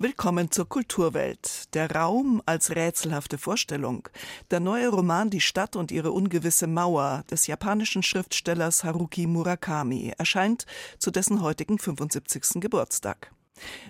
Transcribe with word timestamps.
Willkommen 0.00 0.48
zur 0.52 0.68
Kulturwelt. 0.68 1.74
Der 1.74 1.90
Raum 1.90 2.40
als 2.46 2.70
rätselhafte 2.70 3.36
Vorstellung. 3.36 4.08
Der 4.48 4.60
neue 4.60 4.90
Roman 4.90 5.28
Die 5.28 5.40
Stadt 5.40 5.74
und 5.74 5.90
ihre 5.90 6.12
ungewisse 6.12 6.68
Mauer 6.68 7.24
des 7.32 7.48
japanischen 7.48 8.04
Schriftstellers 8.04 8.84
Haruki 8.84 9.26
Murakami 9.26 10.12
erscheint 10.16 10.66
zu 11.00 11.10
dessen 11.10 11.42
heutigen 11.42 11.80
75. 11.80 12.60
Geburtstag. 12.60 13.32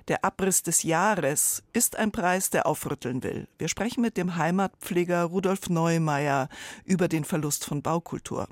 Der 0.08 0.24
Abriss 0.24 0.62
des 0.62 0.82
Jahres 0.82 1.62
ist 1.74 1.96
ein 1.96 2.10
Preis, 2.10 2.48
der 2.48 2.64
aufrütteln 2.64 3.22
will. 3.22 3.46
Wir 3.58 3.68
sprechen 3.68 4.00
mit 4.00 4.16
dem 4.16 4.36
Heimatpfleger 4.36 5.24
Rudolf 5.24 5.68
Neumeier 5.68 6.48
über 6.86 7.08
den 7.08 7.24
Verlust 7.24 7.66
von 7.66 7.82
Baukultur. 7.82 8.48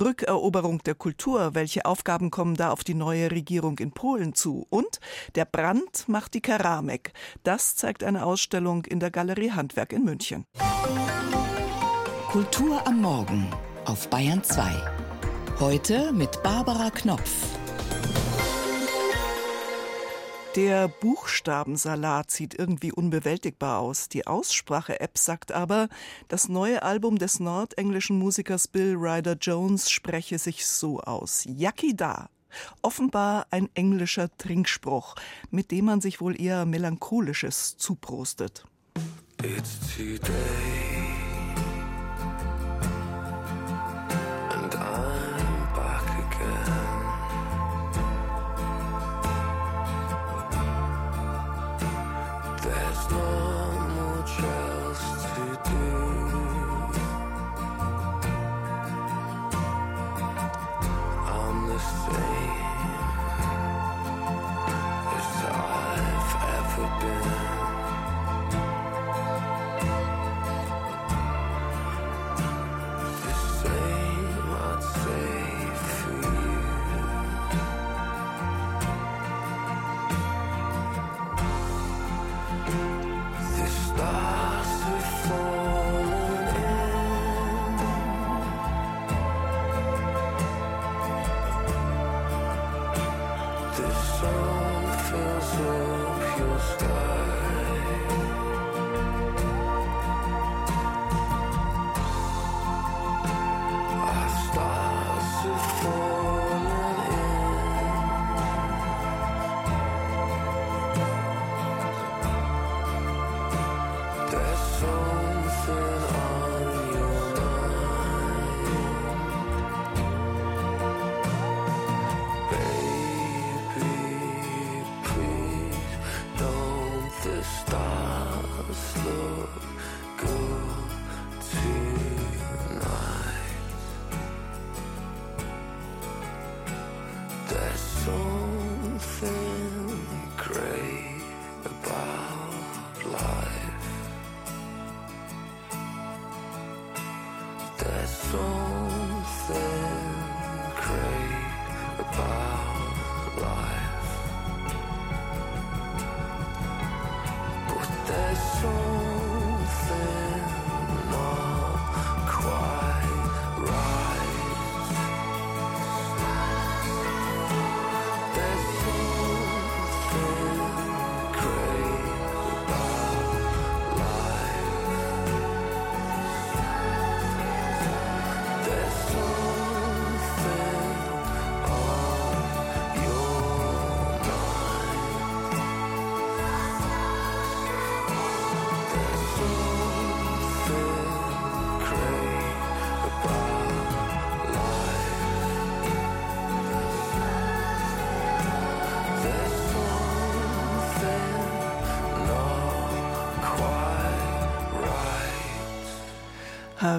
Rückeroberung 0.00 0.82
der 0.82 0.94
Kultur, 0.94 1.54
welche 1.54 1.84
Aufgaben 1.84 2.30
kommen 2.30 2.54
da 2.56 2.70
auf 2.70 2.84
die 2.84 2.94
neue 2.94 3.30
Regierung 3.30 3.78
in 3.78 3.92
Polen 3.92 4.34
zu? 4.34 4.66
Und 4.70 5.00
der 5.34 5.44
Brand 5.44 6.08
macht 6.08 6.34
die 6.34 6.40
Keramik. 6.40 7.12
Das 7.42 7.76
zeigt 7.76 8.04
eine 8.04 8.24
Ausstellung 8.24 8.84
in 8.84 9.00
der 9.00 9.10
Galerie 9.10 9.52
Handwerk 9.52 9.92
in 9.92 10.04
München. 10.04 10.44
Kultur 12.28 12.86
am 12.86 13.00
Morgen 13.00 13.48
auf 13.86 14.08
Bayern 14.08 14.42
2. 14.44 14.70
Heute 15.58 16.12
mit 16.12 16.42
Barbara 16.42 16.90
Knopf. 16.90 17.59
Der 20.56 20.88
Buchstabensalat 20.88 22.32
sieht 22.32 22.58
irgendwie 22.58 22.90
unbewältigbar 22.90 23.78
aus. 23.78 24.08
Die 24.08 24.26
Aussprache-App 24.26 25.16
sagt 25.16 25.52
aber, 25.52 25.88
das 26.26 26.48
neue 26.48 26.82
Album 26.82 27.18
des 27.18 27.38
nordenglischen 27.38 28.18
Musikers 28.18 28.66
Bill 28.66 28.96
Ryder 28.96 29.36
Jones 29.40 29.88
spreche 29.88 30.40
sich 30.40 30.66
so 30.66 31.00
aus. 31.00 31.44
Yaki 31.46 31.94
da. 31.96 32.30
Offenbar 32.82 33.46
ein 33.52 33.68
englischer 33.74 34.28
Trinkspruch, 34.38 35.14
mit 35.50 35.70
dem 35.70 35.84
man 35.84 36.00
sich 36.00 36.20
wohl 36.20 36.40
eher 36.40 36.66
Melancholisches 36.66 37.76
zuprostet. 37.76 38.64
It's 39.42 39.78
today. 39.96 41.09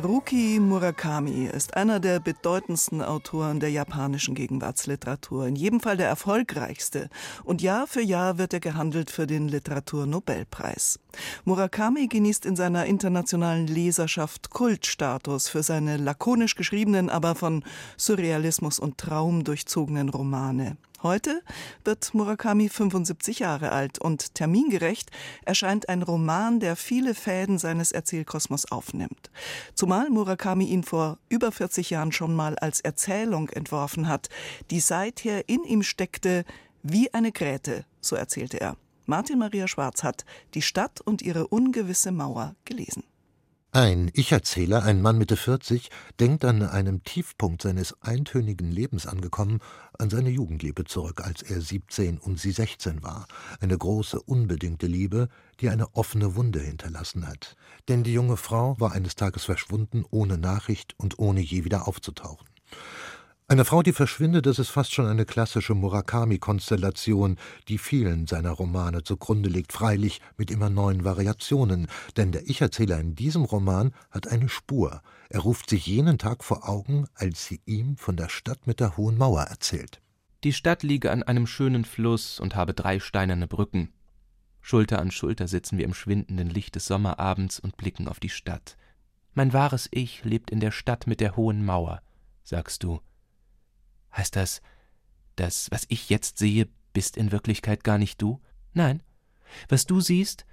Haruki 0.01 0.59
Murakami 0.59 1.45
ist 1.45 1.77
einer 1.77 1.99
der 1.99 2.19
bedeutendsten 2.19 3.03
Autoren 3.03 3.59
der 3.59 3.69
japanischen 3.69 4.33
Gegenwartsliteratur, 4.33 5.45
in 5.45 5.55
jedem 5.55 5.79
Fall 5.79 5.95
der 5.95 6.07
erfolgreichste. 6.07 7.07
Und 7.43 7.61
Jahr 7.61 7.85
für 7.85 8.01
Jahr 8.01 8.39
wird 8.39 8.51
er 8.51 8.61
gehandelt 8.61 9.11
für 9.11 9.27
den 9.27 9.47
Literaturnobelpreis. 9.47 10.99
Murakami 11.45 12.07
genießt 12.07 12.47
in 12.47 12.55
seiner 12.55 12.87
internationalen 12.87 13.67
Leserschaft 13.67 14.49
Kultstatus 14.49 15.49
für 15.49 15.61
seine 15.61 15.97
lakonisch 15.97 16.55
geschriebenen, 16.55 17.11
aber 17.11 17.35
von 17.35 17.63
Surrealismus 17.95 18.79
und 18.79 18.97
Traum 18.97 19.43
durchzogenen 19.43 20.09
Romane. 20.09 20.77
Heute 21.03 21.41
wird 21.83 22.13
Murakami 22.13 22.69
75 22.69 23.39
Jahre 23.39 23.71
alt 23.71 23.97
und 23.97 24.35
termingerecht 24.35 25.09
erscheint 25.43 25.89
ein 25.89 26.03
Roman, 26.03 26.59
der 26.59 26.75
viele 26.75 27.15
Fäden 27.15 27.57
seines 27.57 27.91
Erzählkosmos 27.91 28.71
aufnimmt. 28.71 29.31
Zumal 29.73 30.11
Murakami 30.11 30.65
ihn 30.65 30.83
vor 30.83 31.17
über 31.27 31.51
40 31.51 31.89
Jahren 31.89 32.11
schon 32.11 32.35
mal 32.35 32.55
als 32.59 32.81
Erzählung 32.81 33.49
entworfen 33.49 34.07
hat, 34.07 34.29
die 34.69 34.79
seither 34.79 35.49
in 35.49 35.63
ihm 35.63 35.81
steckte 35.81 36.45
wie 36.83 37.11
eine 37.13 37.31
Gräte, 37.31 37.85
so 37.99 38.15
erzählte 38.15 38.61
er. 38.61 38.77
Martin 39.07 39.39
Maria 39.39 39.67
Schwarz 39.67 40.03
hat 40.03 40.23
Die 40.53 40.61
Stadt 40.61 41.01
und 41.01 41.23
ihre 41.23 41.47
ungewisse 41.47 42.11
Mauer 42.11 42.55
gelesen. 42.63 43.03
Ein 43.73 44.11
Ich-Erzähler, 44.13 44.83
ein 44.83 45.01
Mann 45.01 45.17
Mitte 45.17 45.37
40, 45.37 45.91
denkt 46.19 46.43
an 46.43 46.61
einem 46.61 47.05
Tiefpunkt 47.05 47.61
seines 47.61 47.95
eintönigen 48.01 48.69
Lebens 48.69 49.07
angekommen 49.07 49.59
an 49.97 50.09
seine 50.09 50.29
Jugendliebe 50.29 50.83
zurück, 50.83 51.21
als 51.23 51.41
er 51.41 51.61
17 51.61 52.17
und 52.17 52.37
sie 52.37 52.51
16 52.51 53.01
war. 53.01 53.27
Eine 53.61 53.77
große, 53.77 54.21
unbedingte 54.21 54.87
Liebe, 54.87 55.29
die 55.61 55.69
eine 55.69 55.95
offene 55.95 56.35
Wunde 56.35 56.59
hinterlassen 56.59 57.25
hat. 57.25 57.55
Denn 57.87 58.03
die 58.03 58.11
junge 58.11 58.35
Frau 58.35 58.77
war 58.77 58.91
eines 58.91 59.15
Tages 59.15 59.45
verschwunden, 59.45 60.03
ohne 60.09 60.37
Nachricht 60.37 60.93
und 60.97 61.17
ohne 61.17 61.39
je 61.39 61.63
wieder 61.63 61.87
aufzutauchen. 61.87 62.49
Eine 63.51 63.65
Frau, 63.65 63.83
die 63.83 63.91
verschwindet, 63.91 64.45
das 64.45 64.59
ist 64.59 64.69
fast 64.69 64.93
schon 64.93 65.07
eine 65.07 65.25
klassische 65.25 65.75
Murakami-Konstellation, 65.75 67.35
die 67.67 67.79
vielen 67.79 68.25
seiner 68.25 68.51
Romane 68.51 69.03
zugrunde 69.03 69.49
liegt, 69.49 69.73
freilich 69.73 70.21
mit 70.37 70.49
immer 70.49 70.69
neuen 70.69 71.03
Variationen, 71.03 71.87
denn 72.15 72.31
der 72.31 72.49
Ich-Erzähler 72.49 72.97
in 72.97 73.13
diesem 73.13 73.43
Roman 73.43 73.91
hat 74.09 74.29
eine 74.29 74.47
Spur. 74.47 75.01
Er 75.27 75.41
ruft 75.41 75.69
sich 75.69 75.85
jenen 75.85 76.17
Tag 76.17 76.45
vor 76.45 76.69
Augen, 76.69 77.07
als 77.13 77.45
sie 77.45 77.59
ihm 77.65 77.97
von 77.97 78.15
der 78.15 78.29
Stadt 78.29 78.67
mit 78.67 78.79
der 78.79 78.95
hohen 78.95 79.17
Mauer 79.17 79.41
erzählt. 79.41 79.99
Die 80.45 80.53
Stadt 80.53 80.81
liege 80.81 81.11
an 81.11 81.21
einem 81.21 81.45
schönen 81.45 81.83
Fluss 81.83 82.39
und 82.39 82.55
habe 82.55 82.73
drei 82.73 83.01
steinerne 83.01 83.47
Brücken. 83.47 83.91
Schulter 84.61 84.99
an 84.99 85.11
Schulter 85.11 85.49
sitzen 85.49 85.77
wir 85.77 85.83
im 85.83 85.93
schwindenden 85.93 86.49
Licht 86.49 86.75
des 86.75 86.85
Sommerabends 86.85 87.59
und 87.59 87.75
blicken 87.75 88.07
auf 88.07 88.21
die 88.21 88.29
Stadt. 88.29 88.77
Mein 89.33 89.51
wahres 89.51 89.89
Ich 89.91 90.23
lebt 90.23 90.51
in 90.51 90.61
der 90.61 90.71
Stadt 90.71 91.05
mit 91.05 91.19
der 91.19 91.35
hohen 91.35 91.65
Mauer, 91.65 92.01
sagst 92.45 92.83
du 92.83 93.01
Heißt 94.15 94.35
das, 94.35 94.61
das, 95.35 95.69
was 95.71 95.85
ich 95.87 96.09
jetzt 96.09 96.37
sehe, 96.37 96.67
bist 96.93 97.17
in 97.17 97.31
Wirklichkeit 97.31 97.83
gar 97.83 97.97
nicht 97.97 98.21
du? 98.21 98.41
Nein. 98.73 99.01
Was 99.69 99.85
du 99.85 100.01
siehst, 100.01 100.45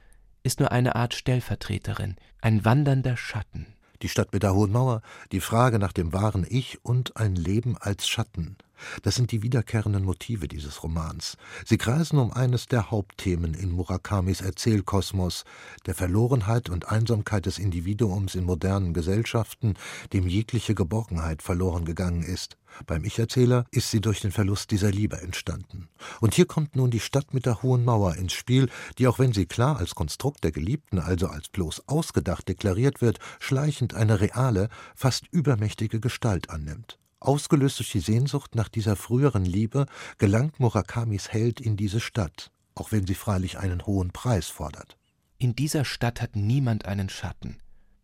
ist 0.42 0.60
nur 0.60 0.72
eine 0.72 0.96
Art 0.96 1.14
Stellvertreterin, 1.14 2.16
ein 2.40 2.64
wandernder 2.64 3.16
Schatten. 3.16 3.66
Die 4.02 4.08
Stadt 4.08 4.32
mit 4.32 4.44
der 4.44 4.54
hohen 4.54 4.70
Mauer, 4.70 5.02
die 5.32 5.40
Frage 5.40 5.80
nach 5.80 5.92
dem 5.92 6.12
wahren 6.12 6.46
Ich 6.48 6.84
und 6.84 7.16
ein 7.16 7.34
Leben 7.34 7.76
als 7.76 8.08
Schatten. 8.08 8.56
Das 9.02 9.16
sind 9.16 9.32
die 9.32 9.42
wiederkehrenden 9.42 10.04
Motive 10.04 10.46
dieses 10.46 10.84
Romans. 10.84 11.36
Sie 11.64 11.78
kreisen 11.78 12.18
um 12.18 12.32
eines 12.32 12.66
der 12.66 12.92
Hauptthemen 12.92 13.54
in 13.54 13.72
Murakamis 13.72 14.40
Erzählkosmos, 14.40 15.44
der 15.86 15.96
Verlorenheit 15.96 16.70
und 16.70 16.88
Einsamkeit 16.88 17.46
des 17.46 17.58
Individuums 17.58 18.36
in 18.36 18.44
modernen 18.44 18.94
Gesellschaften, 18.94 19.74
dem 20.12 20.28
jegliche 20.28 20.76
Geborgenheit 20.76 21.42
verloren 21.42 21.84
gegangen 21.84 22.22
ist. 22.22 22.56
Beim 22.86 23.04
Ich-Erzähler 23.04 23.64
ist 23.70 23.90
sie 23.90 24.00
durch 24.00 24.20
den 24.20 24.32
Verlust 24.32 24.70
dieser 24.70 24.90
Liebe 24.90 25.20
entstanden. 25.20 25.88
Und 26.20 26.34
hier 26.34 26.46
kommt 26.46 26.76
nun 26.76 26.90
die 26.90 27.00
Stadt 27.00 27.34
mit 27.34 27.46
der 27.46 27.62
hohen 27.62 27.84
Mauer 27.84 28.14
ins 28.16 28.32
Spiel, 28.32 28.68
die, 28.98 29.06
auch 29.06 29.18
wenn 29.18 29.32
sie 29.32 29.46
klar 29.46 29.78
als 29.78 29.94
Konstrukt 29.94 30.44
der 30.44 30.52
Geliebten, 30.52 30.98
also 30.98 31.28
als 31.28 31.48
bloß 31.48 31.88
ausgedacht 31.88 32.48
deklariert 32.48 33.00
wird, 33.00 33.18
schleichend 33.40 33.94
eine 33.94 34.20
reale, 34.20 34.68
fast 34.94 35.26
übermächtige 35.30 36.00
Gestalt 36.00 36.50
annimmt. 36.50 36.98
Ausgelöst 37.20 37.80
durch 37.80 37.90
die 37.90 38.00
Sehnsucht 38.00 38.54
nach 38.54 38.68
dieser 38.68 38.94
früheren 38.94 39.44
Liebe 39.44 39.86
gelangt 40.18 40.60
Murakamis 40.60 41.28
Held 41.30 41.60
in 41.60 41.76
diese 41.76 42.00
Stadt, 42.00 42.52
auch 42.74 42.92
wenn 42.92 43.06
sie 43.06 43.14
freilich 43.14 43.58
einen 43.58 43.86
hohen 43.86 44.12
Preis 44.12 44.46
fordert. 44.46 44.96
In 45.38 45.54
dieser 45.54 45.84
Stadt 45.84 46.20
hat 46.20 46.36
niemand 46.36 46.84
einen 46.84 47.08
Schatten. 47.08 47.58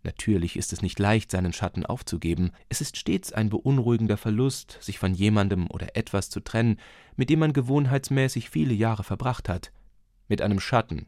Natürlich 0.04 0.56
ist 0.56 0.72
es 0.74 0.82
nicht 0.82 0.98
leicht, 0.98 1.30
seinen 1.30 1.54
Schatten 1.54 1.86
aufzugeben, 1.86 2.52
es 2.68 2.82
ist 2.82 2.98
stets 2.98 3.32
ein 3.32 3.48
beunruhigender 3.48 4.18
Verlust, 4.18 4.78
sich 4.80 4.98
von 4.98 5.14
jemandem 5.14 5.66
oder 5.70 5.96
etwas 5.96 6.28
zu 6.28 6.40
trennen, 6.40 6.78
mit 7.16 7.30
dem 7.30 7.38
man 7.38 7.54
gewohnheitsmäßig 7.54 8.50
viele 8.50 8.74
Jahre 8.74 9.02
verbracht 9.02 9.48
hat. 9.48 9.72
Mit 10.28 10.42
einem 10.42 10.60
Schatten 10.60 11.06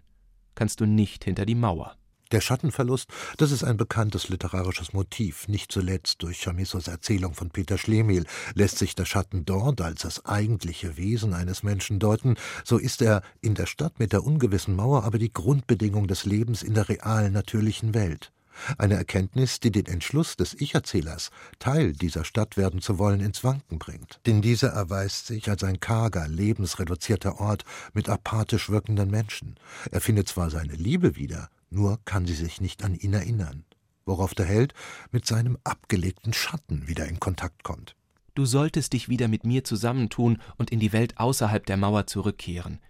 kannst 0.54 0.80
du 0.80 0.86
nicht 0.86 1.24
hinter 1.24 1.44
die 1.44 1.54
Mauer. 1.54 1.96
Der 2.32 2.40
Schattenverlust, 2.40 3.08
das 3.36 3.52
ist 3.52 3.62
ein 3.62 3.76
bekanntes 3.76 4.28
literarisches 4.28 4.92
Motiv. 4.92 5.46
Nicht 5.46 5.70
zuletzt 5.70 6.22
durch 6.22 6.40
Chamissos 6.40 6.88
Erzählung 6.88 7.34
von 7.34 7.50
Peter 7.50 7.78
Schlemihl 7.78 8.24
lässt 8.54 8.78
sich 8.78 8.96
der 8.96 9.04
Schatten 9.04 9.44
dort 9.44 9.80
als 9.80 10.02
das 10.02 10.24
eigentliche 10.24 10.96
Wesen 10.96 11.34
eines 11.34 11.62
Menschen 11.62 12.00
deuten. 12.00 12.34
So 12.64 12.78
ist 12.78 13.00
er 13.00 13.22
in 13.42 13.54
der 13.54 13.66
Stadt 13.66 14.00
mit 14.00 14.12
der 14.12 14.24
ungewissen 14.24 14.74
Mauer 14.74 15.04
aber 15.04 15.18
die 15.18 15.32
Grundbedingung 15.32 16.08
des 16.08 16.24
Lebens 16.24 16.64
in 16.64 16.74
der 16.74 16.88
realen, 16.88 17.32
natürlichen 17.32 17.94
Welt. 17.94 18.32
Eine 18.78 18.94
Erkenntnis, 18.94 19.60
die 19.60 19.70
den 19.70 19.86
Entschluss 19.86 20.36
des 20.36 20.54
Ich-Erzählers, 20.54 21.30
Teil 21.58 21.92
dieser 21.92 22.24
Stadt 22.24 22.56
werden 22.56 22.80
zu 22.80 22.98
wollen, 22.98 23.20
ins 23.20 23.44
Wanken 23.44 23.78
bringt. 23.78 24.20
Denn 24.26 24.42
dieser 24.42 24.68
erweist 24.68 25.26
sich 25.26 25.48
als 25.48 25.64
ein 25.64 25.80
karger, 25.80 26.28
lebensreduzierter 26.28 27.40
Ort 27.40 27.64
mit 27.92 28.08
apathisch 28.08 28.70
wirkenden 28.70 29.10
Menschen. 29.10 29.56
Er 29.90 30.00
findet 30.00 30.28
zwar 30.28 30.50
seine 30.50 30.74
Liebe 30.74 31.16
wieder, 31.16 31.48
nur 31.70 31.98
kann 32.04 32.26
sie 32.26 32.34
sich 32.34 32.60
nicht 32.60 32.84
an 32.84 32.94
ihn 32.94 33.12
erinnern, 33.12 33.64
worauf 34.04 34.34
der 34.34 34.46
Held 34.46 34.74
mit 35.10 35.26
seinem 35.26 35.58
abgelegten 35.64 36.32
Schatten 36.32 36.86
wieder 36.88 37.06
in 37.06 37.20
Kontakt 37.20 37.64
kommt. 37.64 37.96
Du 38.34 38.44
solltest 38.44 38.92
dich 38.92 39.08
wieder 39.08 39.28
mit 39.28 39.44
mir 39.44 39.64
zusammentun 39.64 40.42
und 40.58 40.70
in 40.70 40.78
die 40.78 40.92
Welt 40.92 41.18
außerhalb 41.18 41.64
der 41.64 41.78
Mauer 41.78 42.06
zurückkehren. 42.06 42.80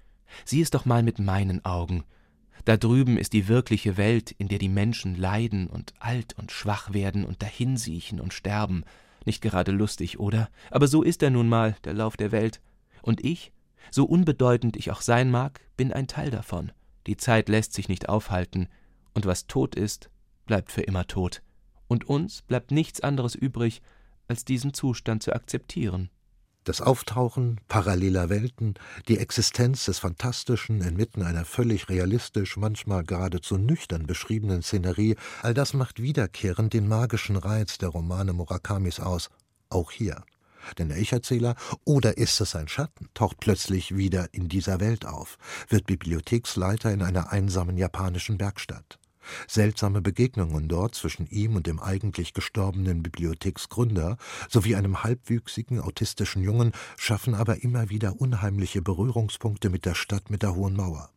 Sieh 0.44 0.60
es 0.60 0.70
doch 0.70 0.84
mal 0.84 1.04
mit 1.04 1.20
meinen 1.20 1.64
Augen. 1.64 2.04
Da 2.64 2.76
drüben 2.76 3.16
ist 3.18 3.32
die 3.32 3.48
wirkliche 3.48 3.96
Welt, 3.96 4.32
in 4.32 4.48
der 4.48 4.58
die 4.58 4.68
Menschen 4.68 5.14
leiden 5.14 5.68
und 5.68 5.94
alt 5.98 6.34
und 6.38 6.50
schwach 6.50 6.92
werden 6.92 7.24
und 7.24 7.42
dahinsiechen 7.42 8.20
und 8.20 8.34
sterben. 8.34 8.84
Nicht 9.24 9.42
gerade 9.42 9.72
lustig, 9.72 10.18
oder? 10.18 10.48
Aber 10.70 10.88
so 10.88 11.02
ist 11.02 11.22
er 11.22 11.30
nun 11.30 11.48
mal, 11.48 11.76
der 11.84 11.94
Lauf 11.94 12.16
der 12.16 12.32
Welt. 12.32 12.60
Und 13.02 13.24
ich, 13.24 13.52
so 13.90 14.04
unbedeutend 14.04 14.76
ich 14.76 14.90
auch 14.90 15.00
sein 15.00 15.30
mag, 15.30 15.60
bin 15.76 15.92
ein 15.92 16.08
Teil 16.08 16.30
davon. 16.30 16.72
Die 17.06 17.16
Zeit 17.16 17.48
lässt 17.48 17.72
sich 17.72 17.88
nicht 17.88 18.08
aufhalten, 18.08 18.68
und 19.14 19.26
was 19.26 19.46
tot 19.46 19.74
ist, 19.74 20.10
bleibt 20.44 20.72
für 20.72 20.82
immer 20.82 21.06
tot. 21.06 21.42
Und 21.88 22.08
uns 22.08 22.42
bleibt 22.42 22.70
nichts 22.70 23.00
anderes 23.00 23.34
übrig, 23.34 23.80
als 24.28 24.44
diesen 24.44 24.74
Zustand 24.74 25.22
zu 25.22 25.32
akzeptieren. 25.32 26.10
Das 26.66 26.80
Auftauchen 26.80 27.60
paralleler 27.68 28.28
Welten, 28.28 28.74
die 29.06 29.18
Existenz 29.18 29.84
des 29.84 30.00
Fantastischen 30.00 30.80
inmitten 30.80 31.22
einer 31.22 31.44
völlig 31.44 31.88
realistisch, 31.88 32.56
manchmal 32.56 33.04
geradezu 33.04 33.56
nüchtern 33.56 34.08
beschriebenen 34.08 34.62
Szenerie, 34.62 35.14
all 35.42 35.54
das 35.54 35.74
macht 35.74 36.02
wiederkehrend 36.02 36.72
den 36.72 36.88
magischen 36.88 37.36
Reiz 37.36 37.78
der 37.78 37.90
Romane 37.90 38.32
Murakamis 38.32 38.98
aus, 38.98 39.30
auch 39.70 39.92
hier. 39.92 40.24
Denn 40.76 40.88
der 40.88 40.98
Ich-Erzähler, 40.98 41.54
oder 41.84 42.18
ist 42.18 42.40
es 42.40 42.56
ein 42.56 42.66
Schatten, 42.66 43.10
taucht 43.14 43.38
plötzlich 43.38 43.96
wieder 43.96 44.26
in 44.32 44.48
dieser 44.48 44.80
Welt 44.80 45.06
auf, 45.06 45.38
wird 45.68 45.86
Bibliotheksleiter 45.86 46.90
in 46.90 47.02
einer 47.02 47.30
einsamen 47.30 47.78
japanischen 47.78 48.38
Bergstadt. 48.38 48.98
Seltsame 49.48 50.00
Begegnungen 50.00 50.68
dort 50.68 50.94
zwischen 50.94 51.26
ihm 51.26 51.56
und 51.56 51.66
dem 51.66 51.80
eigentlich 51.80 52.34
gestorbenen 52.34 53.02
Bibliotheksgründer 53.02 54.16
sowie 54.48 54.76
einem 54.76 55.02
halbwüchsigen 55.02 55.80
autistischen 55.80 56.42
Jungen 56.42 56.72
schaffen 56.96 57.34
aber 57.34 57.62
immer 57.62 57.90
wieder 57.90 58.20
unheimliche 58.20 58.82
Berührungspunkte 58.82 59.70
mit 59.70 59.84
der 59.84 59.94
Stadt 59.94 60.30
mit 60.30 60.42
der 60.42 60.54
hohen 60.54 60.76
Mauer. 60.76 61.10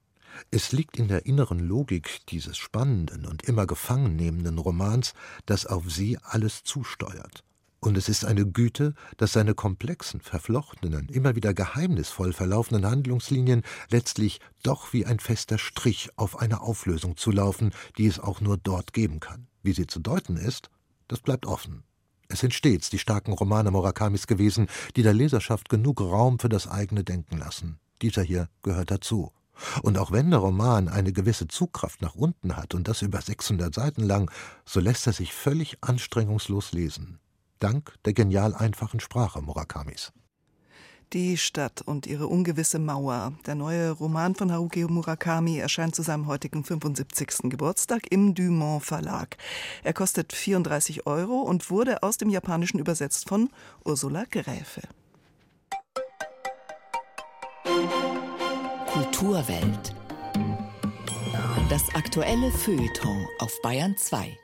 Es 0.52 0.72
liegt 0.72 0.98
in 0.98 1.08
der 1.08 1.26
inneren 1.26 1.60
Logik 1.60 2.26
dieses 2.30 2.58
spannenden 2.58 3.26
und 3.26 3.44
immer 3.44 3.68
gefangen 3.68 4.16
nehmenden 4.16 4.58
Romans, 4.58 5.14
dass 5.46 5.66
auf 5.66 5.92
sie 5.92 6.18
alles 6.24 6.64
zusteuert. 6.64 7.44
Und 7.82 7.96
es 7.96 8.10
ist 8.10 8.26
eine 8.26 8.46
Güte, 8.46 8.94
dass 9.16 9.32
seine 9.32 9.54
komplexen, 9.54 10.20
verflochtenen, 10.20 11.08
immer 11.08 11.36
wieder 11.36 11.54
geheimnisvoll 11.54 12.34
verlaufenden 12.34 12.86
Handlungslinien 12.86 13.64
letztlich 13.90 14.42
doch 14.64 14.92
wie 14.92 15.06
ein 15.06 15.20
fester 15.20 15.58
Strich 15.58 16.10
auf 16.18 16.40
eine 16.40 16.60
Auflösung 16.62 17.16
zulaufen, 17.16 17.72
die 17.98 18.08
es 18.08 18.20
auch 18.20 18.42
nur 18.42 18.58
dort 18.58 18.92
geben 18.92 19.22
kann. 19.22 19.48
Wie 19.64 19.72
sie 19.72 19.88
zu 19.88 20.00
deuten 20.00 20.36
ist, 20.36 20.70
das 21.08 21.22
bleibt 21.22 21.46
offen. 21.46 21.84
Es 22.28 22.42
sind 22.42 22.54
stets 22.54 22.90
die 22.90 23.00
starken 23.00 23.32
Romane 23.32 23.72
Murakamis 23.72 24.28
gewesen, 24.28 24.68
die 24.98 25.02
der 25.02 25.14
Leserschaft 25.14 25.70
genug 25.70 26.02
Raum 26.02 26.38
für 26.38 26.50
das 26.50 26.68
eigene 26.68 27.06
Denken 27.06 27.38
lassen. 27.38 27.80
Dieser 28.02 28.24
hier 28.24 28.50
gehört 28.62 28.92
dazu. 28.92 29.32
Und 29.82 29.98
auch 29.98 30.12
wenn 30.12 30.30
der 30.30 30.40
Roman 30.40 30.90
eine 30.90 31.12
gewisse 31.12 31.48
Zugkraft 31.48 32.02
nach 32.02 32.16
unten 32.16 32.56
hat 32.56 32.76
und 32.76 32.88
das 32.88 33.02
über 33.02 33.22
600 33.22 33.74
Seiten 33.74 34.04
lang, 34.04 34.30
so 34.66 34.80
lässt 34.80 35.08
er 35.08 35.14
sich 35.14 35.34
völlig 35.34 35.78
anstrengungslos 35.82 36.72
lesen 36.74 37.20
dank 37.60 37.94
der 38.06 38.14
genial 38.14 38.56
einfachen 38.56 39.00
Sprache 39.00 39.42
Murakamis. 39.42 40.12
Die 41.14 41.38
Stadt 41.38 41.82
und 41.82 42.06
ihre 42.06 42.28
ungewisse 42.28 42.78
Mauer. 42.78 43.34
Der 43.48 43.56
neue 43.56 43.90
Roman 43.90 44.36
von 44.36 44.52
Haruki 44.52 44.84
Murakami 44.84 45.58
erscheint 45.58 45.96
zu 45.96 46.04
seinem 46.04 46.28
heutigen 46.28 46.64
75. 46.64 47.50
Geburtstag 47.50 48.12
im 48.12 48.36
Dumont 48.36 48.86
Verlag. 48.86 49.38
Er 49.84 49.94
kostet 49.94 50.34
34 50.34 51.08
Euro 51.08 51.42
und 51.42 51.72
wurde 51.72 52.04
aus 52.04 52.18
dem 52.18 52.30
Japanischen 52.30 52.78
übersetzt 52.78 53.28
von 53.28 53.50
Ursula 53.84 54.26
Gräfe. 54.30 54.82
Kulturwelt. 58.94 59.96
Das 61.70 61.84
aktuelle 61.96 62.52
Feuilleton 62.52 63.26
auf 63.40 63.52
Bayern 63.64 63.96
2. 63.98 64.38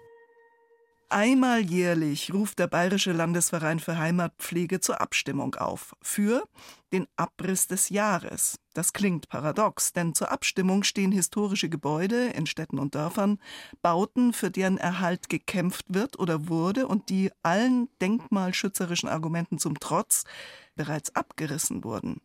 Einmal 1.15 1.61
jährlich 1.61 2.33
ruft 2.33 2.59
der 2.59 2.67
Bayerische 2.67 3.13
Landesverein 3.13 3.79
für 3.79 3.97
Heimatpflege 3.97 4.81
zur 4.81 4.99
Abstimmung 4.99 5.55
auf. 5.55 5.95
Für 6.01 6.43
den 6.91 7.07
Abriss 7.15 7.67
des 7.67 7.87
Jahres. 7.87 8.59
Das 8.73 8.91
klingt 8.91 9.29
paradox, 9.29 9.93
denn 9.93 10.13
zur 10.13 10.29
Abstimmung 10.29 10.83
stehen 10.83 11.13
historische 11.13 11.69
Gebäude 11.69 12.31
in 12.31 12.47
Städten 12.47 12.79
und 12.79 12.95
Dörfern, 12.95 13.39
Bauten, 13.81 14.33
für 14.33 14.51
deren 14.51 14.77
Erhalt 14.77 15.29
gekämpft 15.29 15.85
wird 15.87 16.19
oder 16.19 16.49
wurde 16.49 16.85
und 16.85 17.07
die 17.07 17.31
allen 17.43 17.87
denkmalschützerischen 18.01 19.07
Argumenten 19.07 19.57
zum 19.57 19.79
Trotz 19.79 20.25
bereits 20.75 21.15
abgerissen 21.15 21.85
wurden. 21.85 22.19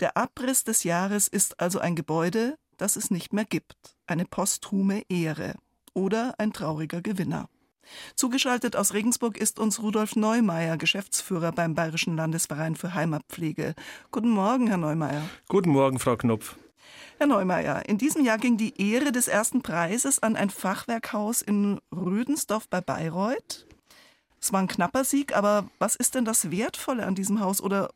Der 0.00 0.16
Abriss 0.16 0.64
des 0.64 0.82
Jahres 0.82 1.28
ist 1.28 1.60
also 1.60 1.78
ein 1.78 1.94
Gebäude, 1.94 2.56
das 2.78 2.96
es 2.96 3.10
nicht 3.10 3.34
mehr 3.34 3.44
gibt, 3.44 3.76
eine 4.06 4.24
posthume 4.24 5.02
Ehre 5.10 5.56
oder 5.92 6.34
ein 6.38 6.54
trauriger 6.54 7.02
Gewinner. 7.02 7.50
Zugeschaltet 8.14 8.76
aus 8.76 8.94
Regensburg 8.94 9.36
ist 9.36 9.58
uns 9.58 9.82
Rudolf 9.82 10.16
Neumeier, 10.16 10.76
Geschäftsführer 10.76 11.52
beim 11.52 11.74
Bayerischen 11.74 12.16
Landesverein 12.16 12.76
für 12.76 12.94
Heimatpflege. 12.94 13.74
Guten 14.10 14.30
Morgen, 14.30 14.66
Herr 14.68 14.76
Neumeier. 14.76 15.22
Guten 15.48 15.70
Morgen, 15.70 15.98
Frau 15.98 16.16
Knopf. 16.16 16.56
Herr 17.18 17.26
Neumeier, 17.28 17.88
in 17.88 17.98
diesem 17.98 18.24
Jahr 18.24 18.38
ging 18.38 18.56
die 18.56 18.80
Ehre 18.80 19.12
des 19.12 19.28
ersten 19.28 19.62
Preises 19.62 20.22
an 20.22 20.36
ein 20.36 20.50
Fachwerkhaus 20.50 21.42
in 21.42 21.80
Rüdensdorf 21.94 22.68
bei 22.68 22.80
Bayreuth. 22.80 23.66
Es 24.40 24.52
war 24.52 24.60
ein 24.60 24.68
knapper 24.68 25.04
Sieg, 25.04 25.34
aber 25.36 25.68
was 25.78 25.94
ist 25.94 26.14
denn 26.14 26.24
das 26.24 26.50
Wertvolle 26.50 27.06
an 27.06 27.14
diesem 27.14 27.40
Haus? 27.40 27.62
Oder 27.62 27.90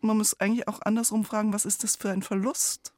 man 0.00 0.18
muss 0.18 0.38
eigentlich 0.38 0.68
auch 0.68 0.80
andersrum 0.82 1.24
fragen, 1.24 1.52
was 1.52 1.64
ist 1.64 1.82
das 1.82 1.96
für 1.96 2.10
ein 2.10 2.22
Verlust? 2.22 2.92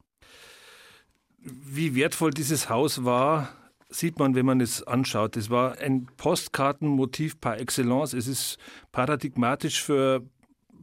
Wie 1.37 1.95
wertvoll 1.95 2.31
dieses 2.31 2.69
Haus 2.69 3.05
war, 3.05 3.53
sieht 3.89 4.19
man, 4.19 4.35
wenn 4.35 4.45
man 4.45 4.61
es 4.61 4.83
anschaut. 4.83 5.37
Es 5.37 5.49
war 5.49 5.77
ein 5.77 6.07
Postkartenmotiv 6.17 7.39
par 7.39 7.59
excellence. 7.59 8.13
Es 8.13 8.27
ist 8.27 8.57
paradigmatisch 8.91 9.81
für 9.81 10.23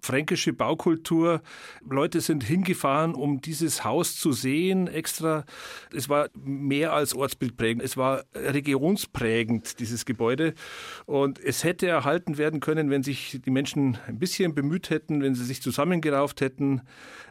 fränkische 0.05 0.53
Baukultur. 0.53 1.43
Leute 1.89 2.21
sind 2.21 2.45
hingefahren, 2.45 3.15
um 3.15 3.41
dieses 3.41 3.85
Haus 3.85 4.17
zu 4.17 4.33
sehen, 4.33 4.87
extra. 4.87 5.45
Es 5.93 6.09
war 6.09 6.29
mehr 6.35 6.93
als 6.93 7.15
ortsbildprägend, 7.15 7.83
es 7.83 7.97
war 7.97 8.25
regionsprägend, 8.35 9.81
dieses 9.81 10.05
Gebäude. 10.05 10.55
Und 11.07 11.39
es 11.41 11.65
hätte 11.65 11.87
erhalten 11.87 12.39
werden 12.39 12.61
können, 12.61 12.91
wenn 12.91 13.03
sich 13.03 13.41
die 13.45 13.51
Menschen 13.51 13.99
ein 14.07 14.19
bisschen 14.19 14.55
bemüht 14.55 14.91
hätten, 14.91 15.23
wenn 15.23 15.35
sie 15.35 15.45
sich 15.45 15.63
zusammengerauft 15.63 16.41
hätten 16.43 16.83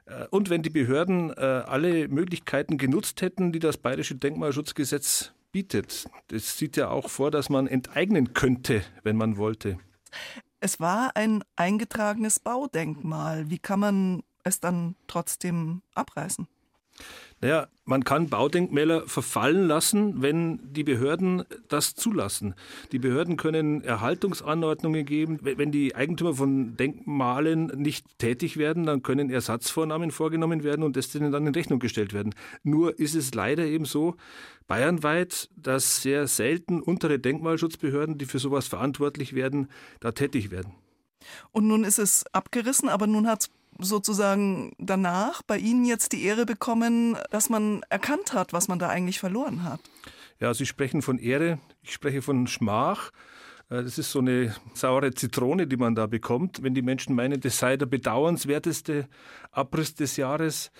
äh, 0.05 0.25
und 0.31 0.49
wenn 0.49 0.63
die 0.63 0.71
Behörden 0.71 1.29
äh, 1.31 1.41
alle 1.41 2.07
Möglichkeiten 2.07 2.77
genutzt 2.77 3.21
hätten, 3.21 3.51
die 3.51 3.59
das 3.59 3.77
Bayerische 3.77 4.15
Denkmalschutzgesetz 4.15 5.33
bietet. 5.53 6.09
Das 6.27 6.57
sieht 6.57 6.75
ja 6.75 6.89
auch 6.89 7.09
vor, 7.09 7.31
dass 7.31 7.49
man 7.49 7.67
enteignen 7.67 8.33
könnte, 8.33 8.83
wenn 9.03 9.15
man 9.15 9.37
wollte. 9.37 9.77
Es 10.59 10.81
war 10.81 11.15
ein 11.15 11.43
eingetragenes 11.55 12.39
Baudenkmal. 12.39 13.49
Wie 13.49 13.59
kann 13.59 13.79
man 13.79 14.23
es 14.43 14.59
dann 14.59 14.95
trotzdem 15.07 15.81
abreißen? 15.95 16.47
Naja, 17.43 17.67
man 17.83 18.05
kann 18.05 18.29
Baudenkmäler 18.29 19.05
verfallen 19.05 19.67
lassen, 19.67 20.21
wenn 20.21 20.61
die 20.71 20.85
Behörden 20.85 21.43
das 21.67 21.93
zulassen. 21.93 22.55
Die 22.93 22.99
Behörden 22.99 23.35
können 23.35 23.83
Erhaltungsanordnungen 23.83 25.05
geben. 25.05 25.39
Wenn 25.41 25.69
die 25.69 25.93
Eigentümer 25.93 26.35
von 26.35 26.77
Denkmalen 26.77 27.65
nicht 27.75 28.17
tätig 28.17 28.55
werden, 28.55 28.85
dann 28.85 29.03
können 29.03 29.29
Ersatzvornahmen 29.29 30.11
vorgenommen 30.11 30.63
werden 30.63 30.83
und 30.83 30.95
das 30.95 31.09
denen 31.09 31.33
dann 31.33 31.45
in 31.45 31.53
Rechnung 31.53 31.79
gestellt 31.79 32.13
werden. 32.13 32.33
Nur 32.63 32.97
ist 32.97 33.13
es 33.13 33.33
leider 33.33 33.65
eben 33.65 33.83
so, 33.83 34.15
bayernweit, 34.67 35.49
dass 35.57 36.01
sehr 36.01 36.27
selten 36.27 36.81
untere 36.81 37.19
Denkmalschutzbehörden, 37.19 38.17
die 38.17 38.25
für 38.25 38.39
sowas 38.39 38.67
verantwortlich 38.67 39.35
werden, 39.35 39.67
da 39.99 40.13
tätig 40.13 40.49
werden. 40.49 40.75
Und 41.51 41.67
nun 41.67 41.83
ist 41.83 41.99
es 41.99 42.25
abgerissen, 42.31 42.87
aber 42.87 43.05
nun 43.05 43.27
hat 43.27 43.41
es 43.41 43.49
sozusagen 43.79 44.73
danach 44.77 45.41
bei 45.43 45.57
Ihnen 45.57 45.85
jetzt 45.85 46.11
die 46.11 46.23
Ehre 46.23 46.45
bekommen, 46.45 47.17
dass 47.31 47.49
man 47.49 47.81
erkannt 47.89 48.33
hat, 48.33 48.53
was 48.53 48.67
man 48.67 48.79
da 48.79 48.89
eigentlich 48.89 49.19
verloren 49.19 49.63
hat. 49.63 49.79
Ja, 50.39 50.53
Sie 50.53 50.65
sprechen 50.65 51.01
von 51.01 51.19
Ehre, 51.19 51.59
ich 51.81 51.93
spreche 51.93 52.21
von 52.21 52.47
Schmach. 52.47 53.11
Äh, 53.69 53.83
das 53.83 53.97
ist 53.97 54.11
so 54.11 54.19
eine 54.19 54.55
saure 54.73 55.13
Zitrone, 55.13 55.67
die 55.67 55.77
man 55.77 55.95
da 55.95 56.07
bekommt, 56.07 56.63
wenn 56.63 56.73
die 56.73 56.81
Menschen 56.81 57.15
meinen, 57.15 57.39
das 57.39 57.59
sei 57.59 57.77
der 57.77 57.85
bedauernswerteste 57.85 59.07
Abriss 59.51 59.95
des 59.95 60.17
Jahres 60.17 60.71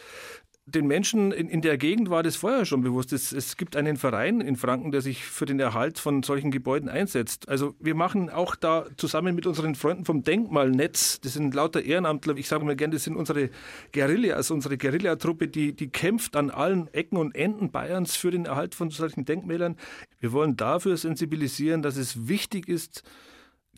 den 0.65 0.88
Menschen 0.88 1.34
in, 1.34 1.50
in, 1.50 1.62
der 1.62 1.77
Gegend 1.77 2.10
war 2.10 2.24
das 2.24 2.38
vorher 2.38 2.65
schon 2.65 2.82
bewusst. 2.82 3.12
Es, 3.12 3.34
es, 3.34 3.58
gibt 3.58 3.75
einen 3.75 3.98
Verein 3.98 4.39
in 4.39 4.55
Franken, 4.55 4.91
der 4.91 5.01
sich 5.01 5.25
für 5.25 5.46
den 5.46 5.60
Erhalt 5.60 6.00
von 6.00 6.24
solchen 6.24 6.51
Gebäuden 6.51 6.88
einsetzt. 6.88 7.50
Also 7.50 7.75
wir 7.79 7.96
machen 7.96 8.29
auch 8.29 8.55
da 8.55 8.86
zusammen 8.96 9.36
mit 9.36 9.46
unseren 9.46 9.75
Freunden 9.75 10.05
vom 10.05 10.24
Denkmalnetz, 10.24 11.20
das 11.20 11.34
sind 11.34 11.53
lauter 11.53 11.84
Ehrenamtler, 11.84 12.38
ich 12.38 12.48
sage 12.48 12.63
mal 12.63 12.77
gerne, 12.77 12.93
das 12.93 13.03
sind 13.03 13.17
unsere 13.17 13.50
Guerilla, 13.91 14.36
also 14.36 14.53
unsere 14.53 14.77
Guerillatruppe, 14.77 15.50
die, 15.50 15.74
die 15.75 15.89
kämpft 15.89 16.38
an 16.38 16.50
allen 16.50 16.88
Ecken 16.93 17.17
und 17.17 17.36
Enden 17.36 17.70
Bayerns 17.70 18.15
für 18.15 18.32
den 18.32 18.46
Erhalt 18.46 18.74
von 18.74 18.89
solchen 18.89 19.25
Denkmälern. 19.25 19.75
Wir 20.22 20.32
wollen 20.32 20.55
dafür 20.55 20.96
sensibilisieren, 20.96 21.82
dass 21.82 21.98
es 21.98 22.29
wichtig 22.29 22.70
ist, 22.70 23.03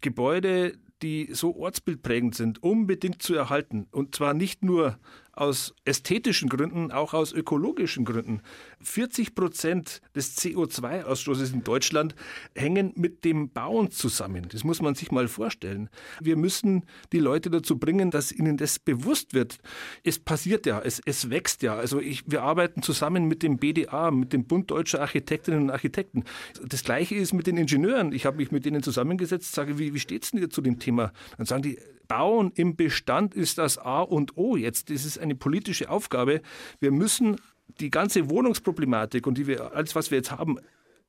Gebäude, 0.01 0.73
die 1.01 1.29
so 1.33 1.55
ortsbildprägend 1.55 2.35
sind, 2.35 2.63
unbedingt 2.63 3.21
zu 3.21 3.35
erhalten. 3.35 3.87
Und 3.91 4.15
zwar 4.15 4.33
nicht 4.33 4.63
nur 4.63 4.97
aus 5.35 5.73
ästhetischen 5.83 6.49
Gründen, 6.49 6.91
auch 6.91 7.13
aus 7.13 7.33
ökologischen 7.33 8.05
Gründen. 8.05 8.41
40 8.81 9.35
Prozent 9.35 10.01
des 10.15 10.37
CO2-Ausstoßes 10.37 11.53
in 11.53 11.63
Deutschland 11.63 12.15
hängen 12.55 12.93
mit 12.95 13.25
dem 13.25 13.49
Bauen 13.49 13.91
zusammen. 13.91 14.47
Das 14.49 14.63
muss 14.63 14.81
man 14.81 14.95
sich 14.95 15.11
mal 15.11 15.27
vorstellen. 15.27 15.89
Wir 16.21 16.37
müssen 16.37 16.85
die 17.11 17.19
Leute 17.19 17.49
dazu 17.49 17.77
bringen, 17.77 18.11
dass 18.11 18.31
ihnen 18.31 18.57
das 18.57 18.79
bewusst 18.79 19.33
wird. 19.33 19.57
Es 20.03 20.19
passiert 20.19 20.65
ja, 20.65 20.79
es, 20.79 21.01
es 21.05 21.29
wächst 21.29 21.61
ja. 21.63 21.75
Also 21.75 21.99
ich, 21.99 22.23
wir 22.27 22.43
arbeiten 22.43 22.81
zusammen 22.81 23.25
mit 23.25 23.43
dem 23.43 23.57
BDA, 23.57 24.11
mit 24.11 24.33
dem 24.33 24.45
Bund 24.45 24.71
Deutscher 24.71 25.01
Architektinnen 25.01 25.63
und 25.63 25.69
Architekten. 25.71 26.23
Das 26.63 26.83
Gleiche 26.83 27.15
ist 27.15 27.33
mit 27.33 27.47
den 27.47 27.57
Ingenieuren. 27.57 28.13
Ich 28.13 28.25
habe 28.25 28.37
mich 28.37 28.51
mit 28.51 28.65
denen 28.65 28.83
zusammengesetzt, 28.83 29.53
sage, 29.53 29.77
wie, 29.77 29.93
wie 29.93 29.99
steht 29.99 30.23
es 30.23 30.31
denn 30.31 30.49
zu 30.49 30.61
dem 30.61 30.79
Thema? 30.79 31.11
Dann 31.37 31.45
sagen 31.45 31.63
die, 31.63 31.77
Bauen 32.07 32.51
im 32.55 32.75
Bestand 32.75 33.33
ist 33.33 33.57
das 33.57 33.77
A 33.77 34.01
und 34.01 34.37
O 34.37 34.55
jetzt. 34.55 34.89
Das 34.89 35.05
ist 35.05 35.19
eine 35.19 35.35
politische 35.35 35.89
Aufgabe. 35.89 36.41
Wir 36.79 36.91
müssen 36.91 37.37
die 37.79 37.89
ganze 37.89 38.29
Wohnungsproblematik 38.29 39.27
und 39.27 39.37
die 39.37 39.47
wir, 39.47 39.73
alles, 39.73 39.95
was 39.95 40.11
wir 40.11 40.17
jetzt 40.17 40.31
haben, 40.31 40.59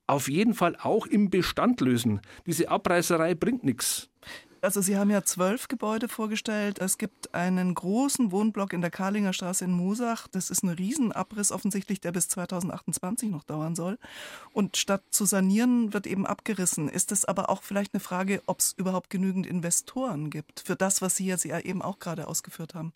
auf 0.06 0.28
jeden 0.28 0.54
Fall 0.54 0.76
auch 0.80 1.06
im 1.06 1.30
Bestand 1.30 1.80
lösen. 1.80 2.20
Diese 2.46 2.68
Abreißerei 2.68 3.34
bringt 3.34 3.64
nichts. 3.64 4.08
Also 4.60 4.80
Sie 4.80 4.96
haben 4.96 5.10
ja 5.10 5.22
zwölf 5.22 5.68
Gebäude 5.68 6.08
vorgestellt. 6.08 6.78
Es 6.78 6.98
gibt 6.98 7.34
einen 7.34 7.74
großen 7.74 8.32
Wohnblock 8.32 8.72
in 8.72 8.80
der 8.80 8.90
Karlinger 8.90 9.32
Straße 9.32 9.64
in 9.64 9.72
Musach. 9.72 10.28
Das 10.28 10.50
ist 10.50 10.62
ein 10.62 10.70
Riesenabriss 10.70 11.52
offensichtlich, 11.52 12.00
der 12.00 12.12
bis 12.12 12.28
2028 12.28 13.30
noch 13.30 13.44
dauern 13.44 13.74
soll. 13.74 13.98
Und 14.52 14.76
statt 14.76 15.02
zu 15.10 15.24
sanieren, 15.24 15.92
wird 15.92 16.06
eben 16.06 16.26
abgerissen. 16.26 16.88
Ist 16.88 17.12
es 17.12 17.24
aber 17.24 17.50
auch 17.50 17.62
vielleicht 17.62 17.94
eine 17.94 18.00
Frage, 18.00 18.42
ob 18.46 18.60
es 18.60 18.72
überhaupt 18.76 19.10
genügend 19.10 19.46
Investoren 19.46 20.30
gibt 20.30 20.60
für 20.60 20.76
das, 20.76 21.02
was 21.02 21.16
Sie 21.16 21.26
jetzt 21.26 21.44
ja 21.44 21.60
eben 21.60 21.82
auch 21.82 21.98
gerade 21.98 22.26
ausgeführt 22.26 22.74
haben? 22.74 22.92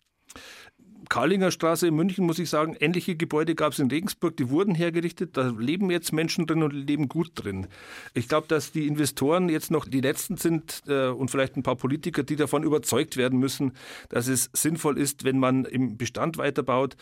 Karlinger 1.11 1.51
Straße 1.51 1.89
in 1.89 1.95
München, 1.95 2.25
muss 2.25 2.39
ich 2.39 2.49
sagen, 2.49 2.77
ähnliche 2.79 3.17
Gebäude 3.17 3.53
gab 3.53 3.73
es 3.73 3.79
in 3.79 3.91
Regensburg, 3.91 4.37
die 4.37 4.49
wurden 4.49 4.73
hergerichtet. 4.73 5.35
Da 5.35 5.49
leben 5.49 5.91
jetzt 5.91 6.13
Menschen 6.13 6.47
drin 6.47 6.63
und 6.63 6.71
leben 6.71 7.09
gut 7.09 7.31
drin. 7.35 7.67
Ich 8.13 8.29
glaube, 8.29 8.47
dass 8.47 8.71
die 8.71 8.87
Investoren 8.87 9.49
jetzt 9.49 9.71
noch 9.71 9.85
die 9.85 9.99
Letzten 9.99 10.37
sind 10.37 10.83
äh, 10.87 11.07
und 11.07 11.29
vielleicht 11.29 11.57
ein 11.57 11.63
paar 11.63 11.75
Politiker, 11.75 12.23
die 12.23 12.37
davon 12.37 12.63
überzeugt 12.63 13.17
werden 13.17 13.39
müssen, 13.39 13.73
dass 14.07 14.29
es 14.29 14.49
sinnvoll 14.53 14.97
ist, 14.97 15.25
wenn 15.25 15.37
man 15.37 15.65
im 15.65 15.97
Bestand 15.97 16.37
weiterbaut 16.37 16.95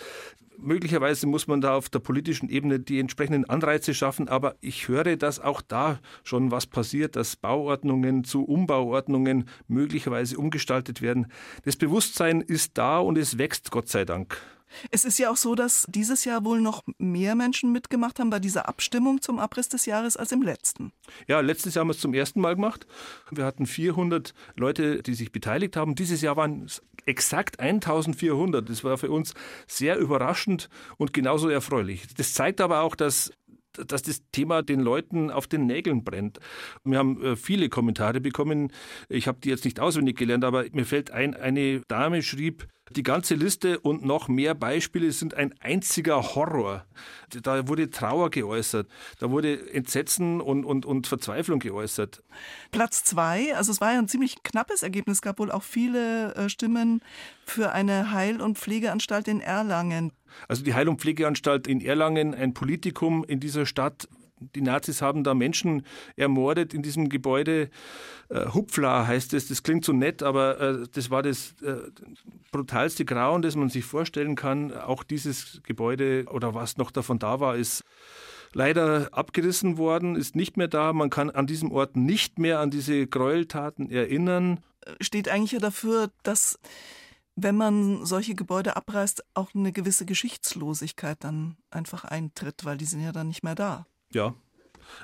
möglicherweise 0.62 1.28
muss 1.28 1.48
man 1.48 1.62
da 1.62 1.76
auf 1.76 1.90
der 1.90 2.00
politischen 2.00 2.50
Ebene 2.50 2.80
die 2.80 3.00
entsprechenden 3.00 3.46
Anreize 3.46 3.94
schaffen, 3.94 4.28
aber 4.28 4.56
ich 4.62 4.88
höre, 4.88 5.16
dass 5.16 5.40
auch 5.40 5.62
da 5.62 6.00
schon 6.24 6.52
was 6.52 6.68
passiert, 6.68 7.16
dass 7.16 7.36
Bauordnungen 7.36 8.24
zu 8.24 8.44
Umbauordnungen 8.44 9.46
möglicherweise 9.68 10.38
umgestaltet 10.38 11.02
werden. 11.02 11.28
Das 11.64 11.76
Bewusstsein 11.76 12.42
ist 12.42 12.78
da 12.78 13.00
und 13.00 13.18
es 13.18 13.38
wächst, 13.38 13.72
Gott 13.72 13.88
sei 13.88 14.06
Dank. 14.06 14.38
Es 14.92 15.06
ist 15.06 15.20
ja 15.20 15.30
auch 15.32 15.38
so, 15.38 15.56
dass 15.56 15.86
dieses 15.90 16.26
Jahr 16.26 16.46
wohl 16.46 16.62
noch 16.62 16.84
mehr 16.98 17.36
Menschen 17.36 17.72
mitgemacht 17.72 18.20
haben 18.20 18.30
bei 18.30 18.40
dieser 18.40 18.68
Abstimmung 18.68 19.22
zum 19.22 19.40
Abriss 19.40 19.70
des 19.70 19.86
Jahres 19.86 20.18
als 20.18 20.32
im 20.32 20.42
letzten. 20.42 20.92
Ja, 21.28 21.40
letztes 21.40 21.76
Jahr 21.76 21.82
haben 21.82 21.90
wir 21.90 21.94
es 21.94 22.00
zum 22.00 22.14
ersten 22.14 22.42
Mal 22.42 22.56
gemacht. 22.56 22.86
Wir 23.32 23.46
hatten 23.46 23.66
400 23.66 24.34
Leute, 24.56 25.04
die 25.04 25.14
sich 25.14 25.32
beteiligt 25.32 25.76
haben. 25.76 25.96
Dieses 25.96 26.22
Jahr 26.22 26.38
waren 26.38 26.64
es 26.64 26.82
exakt 27.06 27.60
1400. 27.60 28.70
Das 28.70 28.84
war 28.84 28.98
für 28.98 29.12
uns 29.12 29.34
sehr 29.68 29.98
überraschend 29.98 30.70
und 30.98 31.14
genauso 31.14 31.50
erfreulich. 31.50 32.04
Das 32.16 32.34
zeigt 32.34 32.62
aber 32.62 32.82
auch, 32.82 32.96
dass 32.96 33.32
dass 33.74 34.02
das 34.02 34.24
Thema 34.32 34.62
den 34.62 34.80
Leuten 34.80 35.32
auf 35.32 35.48
den 35.48 35.66
Nägeln 35.66 36.04
brennt. 36.04 36.40
Wir 36.84 36.98
haben 36.98 37.24
äh, 37.24 37.36
viele 37.36 37.70
Kommentare 37.70 38.20
bekommen. 38.20 38.72
Ich 39.08 39.28
habe 39.28 39.40
die 39.42 39.50
jetzt 39.50 39.64
nicht 39.64 39.80
auswendig 39.80 40.18
gelernt, 40.18 40.44
aber 40.44 40.66
mir 40.74 40.86
fällt 40.86 41.12
ein, 41.12 41.34
eine 41.36 41.82
Dame 41.88 42.22
schrieb, 42.22 42.68
die 42.96 43.04
ganze 43.04 43.36
Liste 43.36 43.80
und 43.80 44.06
noch 44.06 44.28
mehr 44.28 44.56
Beispiele 44.56 45.12
sind 45.12 45.34
ein 45.34 45.54
einziger 45.60 46.36
Horror. 46.36 46.86
Da 47.44 47.68
wurde 47.68 47.90
Trauer 47.90 48.30
geäußert, 48.32 48.88
da 49.20 49.30
wurde 49.30 49.72
Entsetzen 49.72 50.42
und, 50.42 50.66
und, 50.66 50.86
und 50.86 51.08
Verzweiflung 51.08 51.60
geäußert. 51.60 52.24
Platz 52.72 53.04
zwei, 53.04 53.56
also 53.56 53.72
es 53.72 53.82
war 53.82 53.94
ja 53.94 54.00
ein 54.00 54.08
ziemlich 54.08 54.44
knappes 54.44 54.84
Ergebnis, 54.84 55.22
gab 55.22 55.40
wohl 55.40 55.52
auch 55.52 55.64
viele 55.64 56.34
äh, 56.36 56.50
Stimmen 56.50 57.02
für 57.46 57.72
eine 57.72 58.12
Heil- 58.12 58.42
und 58.42 58.58
Pflegeanstalt 58.58 59.28
in 59.28 59.42
Erlangen. 59.42 60.12
Also 60.48 60.64
die 60.64 60.74
Heil- 60.74 60.90
und 60.90 61.02
Pflegeanstalt 61.02 61.68
in 61.68 61.82
Erlangen, 61.82 62.34
ein 62.34 62.54
Politikum 62.54 63.24
in 63.24 63.40
dieser 63.40 63.66
Stadt, 63.66 64.08
die 64.56 64.62
Nazis 64.62 65.02
haben 65.02 65.24
da 65.24 65.34
Menschen 65.34 65.84
ermordet 66.16 66.74
in 66.74 66.82
diesem 66.82 67.10
Gebäude. 67.10 67.70
Äh, 68.30 68.48
Hupfla 68.48 69.08
heißt 69.08 69.34
es, 69.34 69.48
das 69.48 69.64
klingt 69.64 69.86
so 69.86 69.94
nett, 69.94 70.24
aber 70.24 70.60
äh, 70.60 70.88
das 70.92 71.10
war 71.10 71.24
das 71.24 71.56
äh, 71.62 71.76
brutalste 72.52 73.06
Grauen, 73.06 73.42
das 73.42 73.56
man 73.56 73.70
sich 73.70 73.86
vorstellen 73.86 74.36
kann. 74.36 74.74
Auch 74.74 75.04
dieses 75.04 75.62
Gebäude 75.64 76.26
oder 76.32 76.54
was 76.54 76.78
noch 76.78 76.92
davon 76.92 77.20
da 77.20 77.40
war, 77.40 77.56
ist 77.56 77.84
leider 78.54 79.10
abgerissen 79.12 79.78
worden, 79.78 80.16
ist 80.16 80.36
nicht 80.36 80.58
mehr 80.58 80.68
da. 80.68 80.94
Man 80.94 81.10
kann 81.10 81.30
an 81.30 81.48
diesem 81.48 81.72
Ort 81.72 81.96
nicht 81.96 82.40
mehr 82.40 82.60
an 82.60 82.72
diese 82.72 83.08
Gräueltaten 83.08 83.90
erinnern. 83.90 84.60
Steht 85.02 85.30
eigentlich 85.30 85.52
ja 85.52 85.60
dafür, 85.60 86.10
dass 86.24 86.60
wenn 87.36 87.56
man 87.56 88.06
solche 88.06 88.36
Gebäude 88.36 88.76
abreißt, 88.76 89.24
auch 89.34 89.54
eine 89.54 89.72
gewisse 89.72 90.06
Geschichtslosigkeit 90.06 91.24
dann 91.24 91.58
einfach 91.70 92.04
eintritt, 92.04 92.66
weil 92.66 92.78
die 92.78 92.86
sind 92.86 93.02
ja 93.02 93.12
dann 93.12 93.28
nicht 93.28 93.44
mehr 93.44 93.56
da. 93.56 93.86
Ja, 94.14 94.34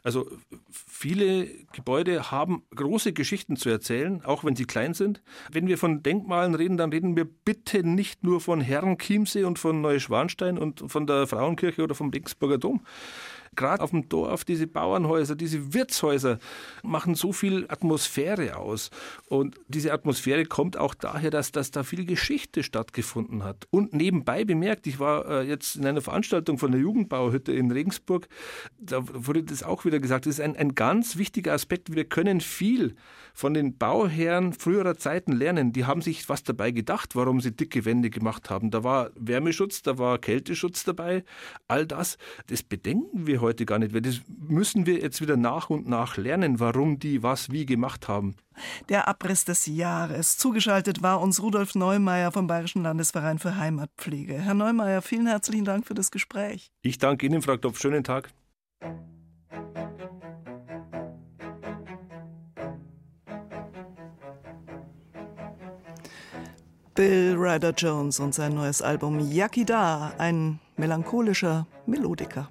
also 0.03 0.29
viele 0.71 1.47
Gebäude 1.74 2.31
haben 2.31 2.63
große 2.75 3.13
Geschichten 3.13 3.55
zu 3.55 3.69
erzählen, 3.69 4.24
auch 4.24 4.43
wenn 4.43 4.55
sie 4.55 4.65
klein 4.65 4.93
sind. 4.93 5.21
Wenn 5.51 5.67
wir 5.67 5.77
von 5.77 6.03
Denkmalen 6.03 6.55
reden, 6.55 6.77
dann 6.77 6.91
reden 6.91 7.15
wir 7.15 7.25
bitte 7.25 7.83
nicht 7.88 8.24
nur 8.24 8.41
von 8.41 8.62
Herrenchiemsee 8.62 9.43
und 9.43 9.59
von 9.59 9.81
Neuschwanstein 9.81 10.57
und 10.57 10.83
von 10.91 11.07
der 11.07 11.27
Frauenkirche 11.27 11.83
oder 11.83 11.95
vom 11.95 12.09
Regensburger 12.09 12.57
Dom 12.57 12.81
gerade 13.55 13.83
auf 13.83 13.91
dem 13.91 14.09
Dorf, 14.09 14.43
diese 14.45 14.67
Bauernhäuser, 14.67 15.35
diese 15.35 15.74
Wirtshäuser 15.74 16.39
machen 16.83 17.15
so 17.15 17.33
viel 17.33 17.65
Atmosphäre 17.69 18.57
aus. 18.57 18.89
Und 19.27 19.55
diese 19.67 19.93
Atmosphäre 19.93 20.45
kommt 20.45 20.77
auch 20.77 20.93
daher, 20.93 21.31
dass, 21.31 21.51
dass 21.51 21.71
da 21.71 21.83
viel 21.83 22.05
Geschichte 22.05 22.63
stattgefunden 22.63 23.43
hat. 23.43 23.67
Und 23.69 23.93
nebenbei 23.93 24.45
bemerkt, 24.45 24.88
ich 24.88 25.00
war 25.00 25.25
äh, 25.29 25.47
jetzt 25.47 25.75
in 25.75 25.85
einer 25.85 26.01
Veranstaltung 26.01 26.57
von 26.57 26.71
der 26.71 26.81
Jugendbauhütte 26.81 27.51
in 27.51 27.71
Regensburg, 27.71 28.27
da 28.77 29.03
wurde 29.13 29.43
das 29.43 29.63
auch 29.63 29.85
wieder 29.85 30.00
gesagt, 30.00 30.25
das 30.25 30.35
ist 30.35 30.41
ein, 30.41 30.55
ein 30.55 30.75
ganz 30.75 31.17
wichtiger 31.17 31.53
Aspekt. 31.53 31.93
Wir 31.95 32.05
können 32.05 32.41
viel 32.41 32.95
von 33.33 33.53
den 33.53 33.77
Bauherren 33.77 34.53
früherer 34.53 34.97
Zeiten 34.97 35.33
lernen. 35.33 35.74
Die 35.74 35.85
haben 35.85 36.01
sich 36.01 36.27
was 36.29 36.43
dabei 36.43 36.71
gedacht, 36.71 37.15
warum 37.15 37.41
sie 37.41 37.51
dicke 37.51 37.83
Wände 37.83 38.09
gemacht 38.09 38.50
haben. 38.50 38.71
Da 38.71 38.83
war 38.83 39.12
Wärmeschutz, 39.15 39.81
da 39.81 39.97
war 39.97 40.17
Kälteschutz 40.19 40.85
dabei. 40.85 41.24
All 41.67 41.85
das, 41.85 42.17
das 42.47 42.63
bedenken 42.63 43.27
wir 43.27 43.41
heute 43.41 43.44
gar 43.65 43.79
nicht. 43.79 43.93
Das 44.05 44.21
müssen 44.27 44.85
wir 44.85 44.99
jetzt 44.99 45.21
wieder 45.21 45.37
nach 45.37 45.69
und 45.69 45.87
nach 45.87 46.17
lernen, 46.17 46.59
warum 46.59 46.99
die 46.99 47.23
was 47.23 47.51
wie 47.51 47.65
gemacht 47.65 48.07
haben. 48.07 48.35
Der 48.89 49.07
Abriss 49.07 49.45
des 49.45 49.65
Jahres. 49.65 50.37
Zugeschaltet 50.37 51.01
war 51.01 51.21
uns 51.21 51.41
Rudolf 51.41 51.75
Neumeier 51.75 52.31
vom 52.31 52.47
Bayerischen 52.47 52.83
Landesverein 52.83 53.39
für 53.39 53.57
Heimatpflege. 53.57 54.33
Herr 54.33 54.53
Neumeier, 54.53 55.01
vielen 55.01 55.27
herzlichen 55.27 55.65
Dank 55.65 55.85
für 55.85 55.93
das 55.93 56.11
Gespräch. 56.11 56.71
Ich 56.81 56.97
danke 56.97 57.25
Ihnen, 57.25 57.41
Frau 57.41 57.57
Knopf. 57.57 57.79
Schönen 57.79 58.03
Tag. 58.03 58.29
Bill 66.95 67.35
Ryder 67.37 67.73
Jones 67.73 68.21
und 68.21 68.33
sein 68.33 68.55
neues 68.55 68.81
Album 68.81 69.19
Yakida, 69.19 70.13
ein 70.17 70.61
melancholischer 70.77 71.67
Melodiker. 71.85 72.49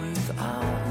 without 0.00 0.89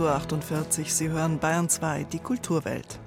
Uhr. 0.00 0.20
Sie 0.70 1.08
hören 1.08 1.38
Bayern 1.38 1.68
2, 1.68 2.04
die 2.04 2.18
Kulturwelt. 2.18 3.00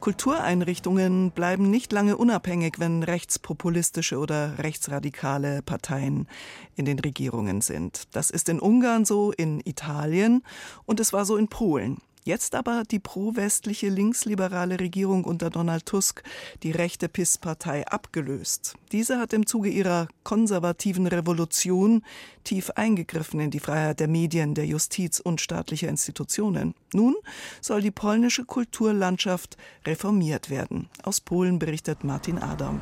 Kultureinrichtungen 0.00 1.30
bleiben 1.30 1.70
nicht 1.70 1.92
lange 1.92 2.16
unabhängig, 2.16 2.74
wenn 2.78 3.02
rechtspopulistische 3.02 4.18
oder 4.18 4.58
rechtsradikale 4.58 5.62
Parteien 5.62 6.28
in 6.76 6.84
den 6.84 6.98
Regierungen 6.98 7.60
sind. 7.60 8.14
Das 8.14 8.30
ist 8.30 8.48
in 8.48 8.60
Ungarn 8.60 9.04
so, 9.04 9.32
in 9.32 9.60
Italien 9.64 10.42
und 10.84 11.00
es 11.00 11.12
war 11.12 11.24
so 11.24 11.36
in 11.36 11.48
Polen. 11.48 11.98
Jetzt 12.26 12.54
aber 12.54 12.84
die 12.90 13.00
pro-westliche 13.00 13.90
linksliberale 13.90 14.80
Regierung 14.80 15.24
unter 15.24 15.50
Donald 15.50 15.84
Tusk 15.84 16.22
die 16.62 16.70
rechte 16.70 17.06
PIS-Partei 17.10 17.86
abgelöst. 17.86 18.76
Diese 18.92 19.18
hat 19.18 19.34
im 19.34 19.46
Zuge 19.46 19.68
ihrer 19.68 20.08
konservativen 20.22 21.06
Revolution 21.06 22.02
tief 22.42 22.70
eingegriffen 22.70 23.40
in 23.40 23.50
die 23.50 23.60
Freiheit 23.60 24.00
der 24.00 24.08
Medien, 24.08 24.54
der 24.54 24.64
Justiz 24.64 25.20
und 25.20 25.42
staatlicher 25.42 25.88
Institutionen. 25.88 26.74
Nun 26.94 27.14
soll 27.60 27.82
die 27.82 27.90
polnische 27.90 28.46
Kulturlandschaft 28.46 29.58
reformiert 29.84 30.48
werden. 30.48 30.88
Aus 31.02 31.20
Polen 31.20 31.58
berichtet 31.58 32.04
Martin 32.04 32.38
Adam. 32.38 32.80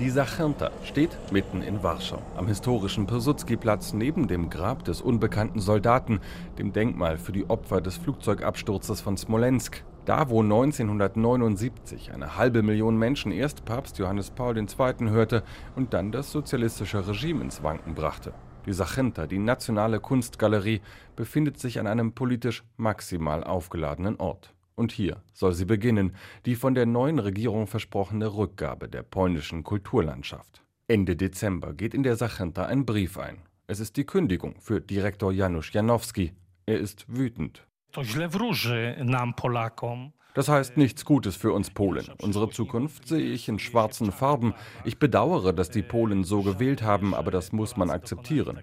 Die 0.00 0.10
Zachęta 0.10 0.72
steht 0.82 1.16
mitten 1.30 1.62
in 1.62 1.84
Warschau, 1.84 2.20
am 2.36 2.48
historischen 2.48 3.06
Pilsudski-Platz 3.06 3.92
neben 3.92 4.26
dem 4.26 4.50
Grab 4.50 4.84
des 4.84 5.00
unbekannten 5.00 5.60
Soldaten, 5.60 6.18
dem 6.58 6.72
Denkmal 6.72 7.16
für 7.16 7.30
die 7.30 7.48
Opfer 7.48 7.80
des 7.80 7.96
Flugzeugabsturzes 7.98 9.00
von 9.00 9.16
Smolensk. 9.16 9.84
Da, 10.04 10.30
wo 10.30 10.42
1979 10.42 12.12
eine 12.12 12.36
halbe 12.36 12.64
Million 12.64 12.98
Menschen 12.98 13.30
erst 13.30 13.64
Papst 13.64 13.98
Johannes 13.98 14.32
Paul 14.32 14.58
II. 14.58 14.66
hörte 15.10 15.44
und 15.76 15.94
dann 15.94 16.10
das 16.10 16.32
sozialistische 16.32 17.06
Regime 17.06 17.44
ins 17.44 17.62
Wanken 17.62 17.94
brachte. 17.94 18.32
Die 18.66 18.72
Sachenta, 18.72 19.28
die 19.28 19.38
nationale 19.38 20.00
Kunstgalerie, 20.00 20.80
befindet 21.14 21.60
sich 21.60 21.78
an 21.78 21.86
einem 21.86 22.14
politisch 22.14 22.64
maximal 22.76 23.44
aufgeladenen 23.44 24.16
Ort. 24.16 24.53
Und 24.76 24.92
hier 24.92 25.22
soll 25.32 25.52
sie 25.52 25.64
beginnen, 25.64 26.16
die 26.46 26.56
von 26.56 26.74
der 26.74 26.86
neuen 26.86 27.18
Regierung 27.18 27.66
versprochene 27.66 28.34
Rückgabe 28.34 28.88
der 28.88 29.02
polnischen 29.02 29.62
Kulturlandschaft. 29.62 30.62
Ende 30.88 31.16
Dezember 31.16 31.72
geht 31.72 31.94
in 31.94 32.02
der 32.02 32.16
Sachenta 32.16 32.66
ein 32.66 32.84
Brief 32.84 33.18
ein. 33.18 33.38
Es 33.66 33.80
ist 33.80 33.96
die 33.96 34.04
Kündigung 34.04 34.56
für 34.60 34.80
Direktor 34.80 35.32
Janusz 35.32 35.72
Janowski. 35.72 36.32
Er 36.66 36.78
ist 36.78 37.06
wütend. 37.08 37.66
Das 40.34 40.48
heißt 40.48 40.76
nichts 40.76 41.04
Gutes 41.04 41.36
für 41.36 41.52
uns 41.52 41.70
Polen. 41.70 42.06
Unsere 42.20 42.50
Zukunft 42.50 43.06
sehe 43.06 43.32
ich 43.32 43.48
in 43.48 43.60
schwarzen 43.60 44.10
Farben. 44.10 44.52
Ich 44.84 44.98
bedauere, 44.98 45.52
dass 45.52 45.70
die 45.70 45.82
Polen 45.82 46.24
so 46.24 46.42
gewählt 46.42 46.82
haben, 46.82 47.14
aber 47.14 47.30
das 47.30 47.52
muss 47.52 47.76
man 47.76 47.88
akzeptieren. 47.88 48.60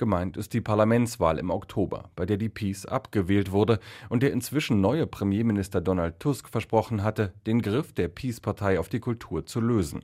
Gemeint 0.00 0.38
ist 0.38 0.54
die 0.54 0.62
Parlamentswahl 0.62 1.36
im 1.36 1.50
Oktober, 1.50 2.08
bei 2.16 2.24
der 2.24 2.38
die 2.38 2.48
Peace 2.48 2.86
abgewählt 2.86 3.52
wurde 3.52 3.78
und 4.08 4.22
der 4.22 4.32
inzwischen 4.32 4.80
neue 4.80 5.06
Premierminister 5.06 5.82
Donald 5.82 6.18
Tusk 6.20 6.48
versprochen 6.48 7.02
hatte, 7.02 7.34
den 7.46 7.60
Griff 7.60 7.92
der 7.92 8.08
Peace-Partei 8.08 8.80
auf 8.80 8.88
die 8.88 9.00
Kultur 9.00 9.44
zu 9.44 9.60
lösen. 9.60 10.02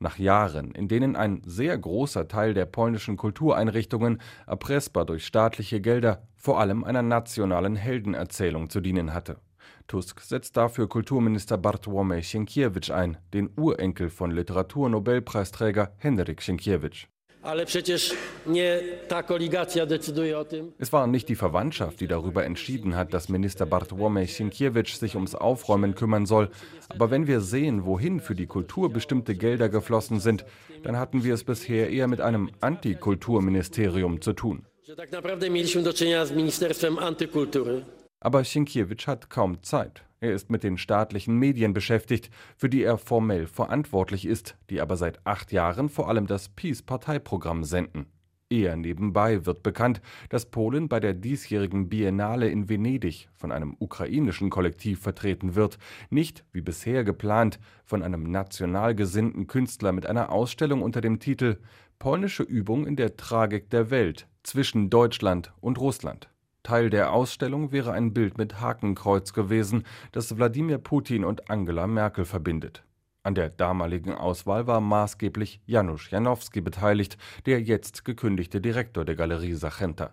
Nach 0.00 0.18
Jahren, 0.18 0.72
in 0.72 0.88
denen 0.88 1.14
ein 1.14 1.42
sehr 1.46 1.78
großer 1.78 2.26
Teil 2.26 2.54
der 2.54 2.66
polnischen 2.66 3.16
Kultureinrichtungen 3.16 4.20
erpressbar 4.48 5.04
durch 5.04 5.24
staatliche 5.24 5.80
Gelder 5.80 6.26
vor 6.34 6.58
allem 6.58 6.82
einer 6.82 7.02
nationalen 7.02 7.76
Heldenerzählung 7.76 8.68
zu 8.68 8.80
dienen 8.80 9.14
hatte. 9.14 9.36
Tusk 9.86 10.22
setzt 10.22 10.56
dafür 10.56 10.88
Kulturminister 10.88 11.56
Bartłomiej 11.56 12.24
Sienkiewicz 12.24 12.90
ein, 12.90 13.16
den 13.32 13.48
Urenkel 13.56 14.10
von 14.10 14.32
Literaturnobelpreisträger 14.32 15.92
Henryk 15.98 16.42
Sienkiewicz. 16.42 17.06
Es 20.78 20.92
war 20.92 21.06
nicht 21.06 21.28
die 21.28 21.36
Verwandtschaft, 21.36 22.00
die 22.00 22.08
darüber 22.08 22.44
entschieden 22.44 22.96
hat, 22.96 23.14
dass 23.14 23.28
Minister 23.28 23.66
Bartłomiej 23.66 24.26
Sienkiewicz 24.26 24.98
sich 24.98 25.14
ums 25.14 25.36
Aufräumen 25.36 25.94
kümmern 25.94 26.26
soll. 26.26 26.50
Aber 26.88 27.12
wenn 27.12 27.28
wir 27.28 27.40
sehen, 27.40 27.84
wohin 27.84 28.18
für 28.20 28.34
die 28.34 28.46
Kultur 28.46 28.92
bestimmte 28.92 29.36
Gelder 29.36 29.68
geflossen 29.68 30.18
sind, 30.18 30.44
dann 30.82 30.96
hatten 30.96 31.22
wir 31.22 31.34
es 31.34 31.44
bisher 31.44 31.88
eher 31.88 32.08
mit 32.08 32.20
einem 32.20 32.50
Antikulturministerium 32.60 34.20
zu 34.20 34.32
tun. 34.32 34.66
Aber 38.20 38.44
Sienkiewicz 38.44 39.06
hat 39.06 39.30
kaum 39.30 39.62
Zeit. 39.62 40.04
Er 40.20 40.32
ist 40.32 40.50
mit 40.50 40.62
den 40.62 40.78
staatlichen 40.78 41.36
Medien 41.38 41.74
beschäftigt, 41.74 42.30
für 42.56 42.70
die 42.70 42.82
er 42.82 42.96
formell 42.96 43.46
verantwortlich 43.46 44.26
ist, 44.26 44.56
die 44.70 44.80
aber 44.80 44.96
seit 44.96 45.24
acht 45.26 45.52
Jahren 45.52 45.88
vor 45.88 46.08
allem 46.08 46.26
das 46.26 46.48
Peace-Parteiprogramm 46.48 47.64
senden. 47.64 48.06
Eher 48.48 48.76
nebenbei 48.76 49.44
wird 49.44 49.64
bekannt, 49.64 50.00
dass 50.28 50.46
Polen 50.46 50.88
bei 50.88 51.00
der 51.00 51.14
diesjährigen 51.14 51.88
Biennale 51.88 52.48
in 52.48 52.68
Venedig 52.68 53.28
von 53.34 53.50
einem 53.50 53.76
ukrainischen 53.80 54.50
Kollektiv 54.50 55.00
vertreten 55.00 55.56
wird, 55.56 55.78
nicht, 56.10 56.44
wie 56.52 56.60
bisher 56.60 57.02
geplant, 57.02 57.58
von 57.84 58.04
einem 58.04 58.30
national 58.30 58.94
gesinnten 58.94 59.48
Künstler 59.48 59.90
mit 59.90 60.06
einer 60.06 60.30
Ausstellung 60.30 60.82
unter 60.82 61.00
dem 61.00 61.18
Titel 61.18 61.58
Polnische 61.98 62.44
Übung 62.44 62.86
in 62.86 62.94
der 62.94 63.16
Tragik 63.16 63.68
der 63.70 63.90
Welt 63.90 64.28
zwischen 64.44 64.90
Deutschland 64.90 65.52
und 65.60 65.78
Russland. 65.78 66.30
Teil 66.66 66.90
der 66.90 67.12
Ausstellung 67.12 67.70
wäre 67.70 67.92
ein 67.92 68.12
Bild 68.12 68.38
mit 68.38 68.60
Hakenkreuz 68.60 69.32
gewesen, 69.32 69.84
das 70.10 70.36
Wladimir 70.36 70.78
Putin 70.78 71.24
und 71.24 71.48
Angela 71.48 71.86
Merkel 71.86 72.24
verbindet. 72.24 72.82
An 73.22 73.36
der 73.36 73.50
damaligen 73.50 74.12
Auswahl 74.12 74.66
war 74.66 74.80
maßgeblich 74.80 75.60
Janusz 75.64 76.10
Janowski 76.10 76.60
beteiligt, 76.60 77.18
der 77.46 77.62
jetzt 77.62 78.04
gekündigte 78.04 78.60
Direktor 78.60 79.04
der 79.04 79.14
Galerie 79.14 79.52
Sachenta. 79.52 80.12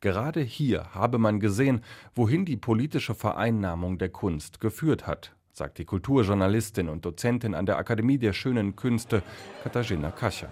Gerade 0.00 0.40
hier 0.40 0.92
habe 0.94 1.18
man 1.18 1.38
gesehen, 1.38 1.84
wohin 2.16 2.44
die 2.44 2.56
politische 2.56 3.14
Vereinnahmung 3.14 3.96
der 3.96 4.08
Kunst 4.08 4.58
geführt 4.58 5.06
hat, 5.06 5.36
sagt 5.52 5.78
die 5.78 5.84
Kulturjournalistin 5.84 6.88
und 6.88 7.04
Dozentin 7.04 7.54
an 7.54 7.66
der 7.66 7.78
Akademie 7.78 8.18
der 8.18 8.32
Schönen 8.32 8.74
Künste 8.74 9.22
Katarzyna 9.62 10.10
Kasia. 10.10 10.48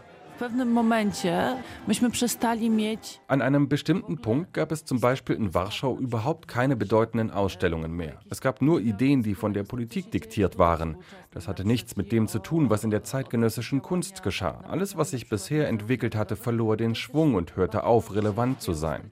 An 3.29 3.42
einem 3.42 3.68
bestimmten 3.68 4.21
Punkt 4.21 4.53
gab 4.55 4.73
es 4.73 4.85
zum 4.85 5.01
Beispiel 5.01 5.37
in 5.37 5.55
Warschau 5.55 5.97
überhaupt 5.99 6.49
keine 6.49 6.77
bedeutenden 6.77 7.31
Ausstellungen 7.31 7.92
mehr. 7.92 8.18
Es 8.31 8.40
gab 8.40 8.62
nur 8.62 8.81
Ideen, 8.81 9.23
die 9.23 9.35
von 9.35 9.53
der 9.53 9.62
Politik 9.64 10.11
diktiert 10.11 10.59
waren. 10.59 10.97
Das 11.31 11.49
hatte 11.49 11.64
nichts 11.64 11.97
mit 11.97 12.12
dem 12.12 12.29
zu 12.29 12.38
tun, 12.38 12.71
was 12.71 12.85
in 12.85 12.90
der 12.90 13.05
zeitgenössischen 13.05 13.83
Kunst 13.83 14.23
geschah. 14.23 14.62
Alles, 14.68 14.97
was 14.97 15.11
sich 15.11 15.29
bisher 15.29 15.68
entwickelt 15.68 16.16
hatte, 16.16 16.37
verlor 16.37 16.77
den 16.77 16.95
Schwung 16.95 17.35
und 17.35 17.57
hörte 17.57 17.85
auf, 17.85 18.14
relevant 18.14 18.61
zu 18.61 18.73
sein. 18.73 19.11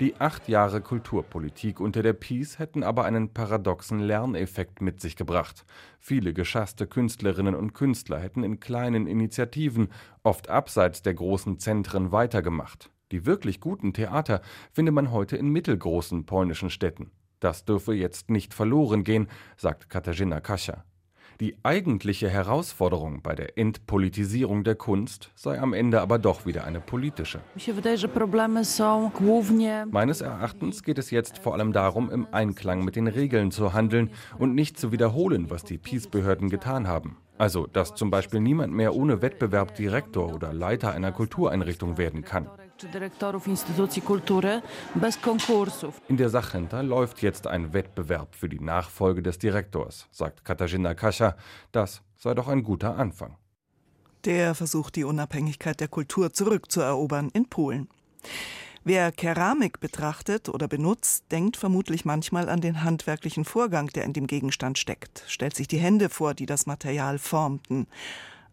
Die 0.00 0.14
acht 0.18 0.48
Jahre 0.48 0.80
Kulturpolitik 0.80 1.80
unter 1.80 2.02
der 2.02 2.12
Peace 2.12 2.58
hätten 2.58 2.82
aber 2.82 3.04
einen 3.04 3.30
paradoxen 3.32 4.00
Lerneffekt 4.00 4.80
mit 4.80 5.00
sich 5.00 5.16
gebracht. 5.16 5.64
Viele 5.98 6.32
geschasste 6.32 6.86
Künstlerinnen 6.86 7.54
und 7.54 7.72
Künstler 7.72 8.20
hätten 8.20 8.44
in 8.44 8.60
kleinen 8.60 9.06
Initiativen, 9.06 9.88
oft 10.22 10.48
abseits 10.48 11.02
der 11.02 11.14
großen 11.14 11.58
Zentren, 11.58 12.12
weitergemacht. 12.12 12.90
Die 13.12 13.24
wirklich 13.26 13.60
guten 13.60 13.92
Theater 13.92 14.40
findet 14.72 14.94
man 14.94 15.12
heute 15.12 15.36
in 15.36 15.48
mittelgroßen 15.48 16.26
polnischen 16.26 16.70
Städten. 16.70 17.12
Das 17.40 17.64
dürfe 17.64 17.94
jetzt 17.94 18.30
nicht 18.30 18.54
verloren 18.54 19.04
gehen, 19.04 19.28
sagt 19.56 19.90
Katarzyna 19.90 20.40
Kasia. 20.40 20.84
Die 21.38 21.54
eigentliche 21.62 22.30
Herausforderung 22.30 23.20
bei 23.22 23.34
der 23.34 23.58
Entpolitisierung 23.58 24.64
der 24.64 24.74
Kunst 24.74 25.30
sei 25.34 25.60
am 25.60 25.74
Ende 25.74 26.00
aber 26.00 26.18
doch 26.18 26.46
wieder 26.46 26.64
eine 26.64 26.80
politische. 26.80 27.40
Meines 29.90 30.20
Erachtens 30.22 30.82
geht 30.82 30.98
es 30.98 31.10
jetzt 31.10 31.38
vor 31.38 31.52
allem 31.52 31.72
darum, 31.74 32.10
im 32.10 32.26
Einklang 32.32 32.84
mit 32.84 32.96
den 32.96 33.06
Regeln 33.06 33.50
zu 33.50 33.74
handeln 33.74 34.10
und 34.38 34.54
nicht 34.54 34.78
zu 34.78 34.92
wiederholen, 34.92 35.50
was 35.50 35.62
die 35.62 35.76
Peace-Behörden 35.76 36.48
getan 36.48 36.88
haben. 36.88 37.18
Also, 37.36 37.66
dass 37.66 37.94
zum 37.94 38.10
Beispiel 38.10 38.40
niemand 38.40 38.72
mehr 38.72 38.94
ohne 38.94 39.20
Wettbewerb 39.20 39.74
Direktor 39.74 40.34
oder 40.34 40.54
Leiter 40.54 40.92
einer 40.92 41.12
Kultureinrichtung 41.12 41.98
werden 41.98 42.24
kann. 42.24 42.48
In 46.08 46.16
der 46.16 46.28
Sachcenter 46.28 46.82
läuft 46.82 47.22
jetzt 47.22 47.46
ein 47.46 47.72
Wettbewerb 47.72 48.34
für 48.34 48.48
die 48.48 48.60
Nachfolge 48.60 49.22
des 49.22 49.38
Direktors, 49.38 50.08
sagt 50.10 50.44
Katarzyna 50.44 50.94
Kasia. 50.94 51.36
Das 51.72 52.02
sei 52.16 52.34
doch 52.34 52.48
ein 52.48 52.62
guter 52.62 52.96
Anfang. 52.96 53.36
Der 54.24 54.54
versucht, 54.54 54.96
die 54.96 55.04
Unabhängigkeit 55.04 55.80
der 55.80 55.88
Kultur 55.88 56.32
zurückzuerobern 56.32 57.30
in 57.32 57.48
Polen. 57.48 57.88
Wer 58.84 59.10
Keramik 59.10 59.80
betrachtet 59.80 60.48
oder 60.48 60.68
benutzt, 60.68 61.24
denkt 61.32 61.56
vermutlich 61.56 62.04
manchmal 62.04 62.48
an 62.48 62.60
den 62.60 62.84
handwerklichen 62.84 63.44
Vorgang, 63.44 63.88
der 63.88 64.04
in 64.04 64.12
dem 64.12 64.26
Gegenstand 64.26 64.78
steckt, 64.78 65.24
stellt 65.28 65.56
sich 65.56 65.66
die 65.66 65.78
Hände 65.78 66.08
vor, 66.08 66.34
die 66.34 66.46
das 66.46 66.66
Material 66.66 67.18
formten. 67.18 67.86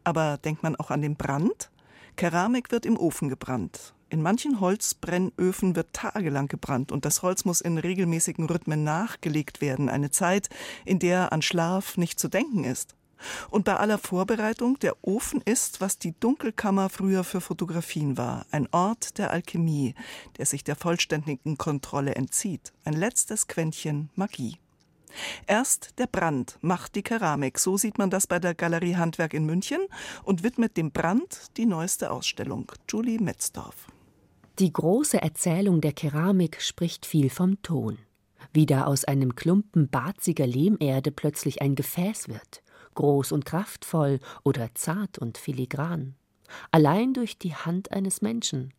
Aber 0.03 0.37
denkt 0.37 0.63
man 0.63 0.75
auch 0.75 0.91
an 0.91 1.01
den 1.01 1.17
Brand? 1.17 1.69
Keramik 2.15 2.71
wird 2.71 2.85
im 2.85 2.97
Ofen 2.97 3.29
gebrannt. 3.29 3.93
In 4.13 4.21
manchen 4.21 4.59
Holzbrennöfen 4.59 5.75
wird 5.75 5.91
tagelang 5.93 6.47
gebrannt 6.47 6.91
und 6.91 7.03
das 7.03 7.23
Holz 7.23 7.45
muss 7.45 7.61
in 7.61 7.79
regelmäßigen 7.79 8.45
Rhythmen 8.45 8.83
nachgelegt 8.83 9.59
werden, 9.59 9.89
eine 9.89 10.11
Zeit, 10.11 10.49
in 10.85 10.99
der 10.99 11.33
an 11.33 11.41
Schlaf 11.41 11.97
nicht 11.97 12.19
zu 12.19 12.27
denken 12.27 12.63
ist. 12.63 12.93
Und 13.49 13.65
bei 13.65 13.75
aller 13.75 13.97
Vorbereitung, 13.97 14.77
der 14.77 14.95
Ofen 15.01 15.41
ist, 15.41 15.81
was 15.81 15.97
die 15.97 16.13
Dunkelkammer 16.19 16.89
früher 16.89 17.23
für 17.23 17.41
Fotografien 17.41 18.15
war, 18.15 18.45
ein 18.51 18.67
Ort 18.71 19.17
der 19.17 19.31
Alchemie, 19.31 19.95
der 20.37 20.45
sich 20.45 20.63
der 20.63 20.75
vollständigen 20.75 21.57
Kontrolle 21.57 22.13
entzieht, 22.13 22.71
ein 22.83 22.93
letztes 22.93 23.47
Quäntchen 23.47 24.11
Magie. 24.13 24.59
Erst 25.47 25.97
der 25.97 26.05
Brand 26.05 26.59
macht 26.61 26.93
die 26.93 27.01
Keramik, 27.01 27.57
so 27.57 27.77
sieht 27.77 27.97
man 27.97 28.11
das 28.11 28.27
bei 28.27 28.37
der 28.37 28.53
Galerie 28.53 28.95
Handwerk 28.95 29.33
in 29.33 29.47
München 29.47 29.81
und 30.21 30.43
widmet 30.43 30.77
dem 30.77 30.91
Brand 30.91 31.57
die 31.57 31.65
neueste 31.65 32.11
Ausstellung. 32.11 32.71
Julie 32.87 33.19
Metzdorf. 33.19 33.87
Die 34.59 34.71
große 34.71 35.21
Erzählung 35.21 35.81
der 35.81 35.93
Keramik 35.93 36.61
spricht 36.61 37.05
viel 37.05 37.29
vom 37.29 37.61
Ton. 37.61 37.97
Wie 38.51 38.65
da 38.65 38.85
aus 38.85 39.03
einem 39.05 39.35
Klumpen 39.35 39.89
barziger 39.89 40.45
Lehmerde 40.45 41.11
plötzlich 41.11 41.61
ein 41.61 41.75
Gefäß 41.75 42.27
wird 42.29 42.63
groß 42.93 43.31
und 43.31 43.45
kraftvoll 43.45 44.19
oder 44.43 44.73
zart 44.75 45.19
und 45.19 45.37
filigran. 45.37 46.15
Allein 46.71 47.13
durch 47.13 47.37
die 47.37 47.55
Hand 47.55 47.91
eines 47.91 48.21
Menschen. 48.21 48.73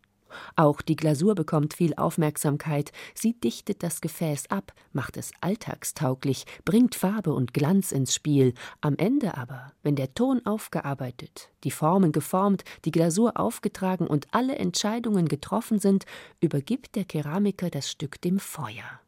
Auch 0.56 0.82
die 0.82 0.96
Glasur 0.96 1.34
bekommt 1.34 1.74
viel 1.74 1.94
Aufmerksamkeit. 1.94 2.92
Sie 3.14 3.38
dichtet 3.38 3.82
das 3.82 4.00
Gefäß 4.00 4.50
ab, 4.50 4.72
macht 4.92 5.16
es 5.16 5.32
alltagstauglich, 5.40 6.44
bringt 6.64 6.94
Farbe 6.94 7.32
und 7.32 7.54
Glanz 7.54 7.92
ins 7.92 8.14
Spiel. 8.14 8.54
Am 8.80 8.96
Ende 8.96 9.36
aber, 9.36 9.72
wenn 9.82 9.96
der 9.96 10.14
Ton 10.14 10.40
aufgearbeitet, 10.44 11.50
die 11.64 11.70
Formen 11.70 12.12
geformt, 12.12 12.64
die 12.84 12.90
Glasur 12.90 13.38
aufgetragen 13.38 14.06
und 14.06 14.28
alle 14.32 14.56
Entscheidungen 14.56 15.28
getroffen 15.28 15.78
sind, 15.78 16.04
übergibt 16.40 16.96
der 16.96 17.04
Keramiker 17.04 17.70
das 17.70 17.90
Stück 17.90 18.20
dem 18.20 18.38
Feuer. 18.38 19.00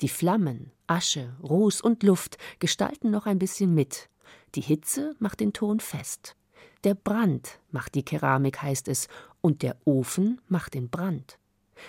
Die 0.00 0.08
Flammen, 0.08 0.72
Asche, 0.86 1.34
Ruß 1.42 1.82
und 1.82 2.02
Luft 2.02 2.38
gestalten 2.58 3.10
noch 3.10 3.26
ein 3.26 3.38
bisschen 3.38 3.74
mit, 3.74 4.08
die 4.54 4.62
Hitze 4.62 5.14
macht 5.18 5.40
den 5.40 5.52
Ton 5.52 5.80
fest. 5.80 6.36
Der 6.84 6.94
Brand 6.94 7.60
macht 7.70 7.94
die 7.94 8.02
Keramik, 8.02 8.62
heißt 8.62 8.88
es, 8.88 9.08
und 9.40 9.62
der 9.62 9.76
Ofen 9.84 10.40
macht 10.48 10.74
den 10.74 10.88
Brand. 10.88 11.38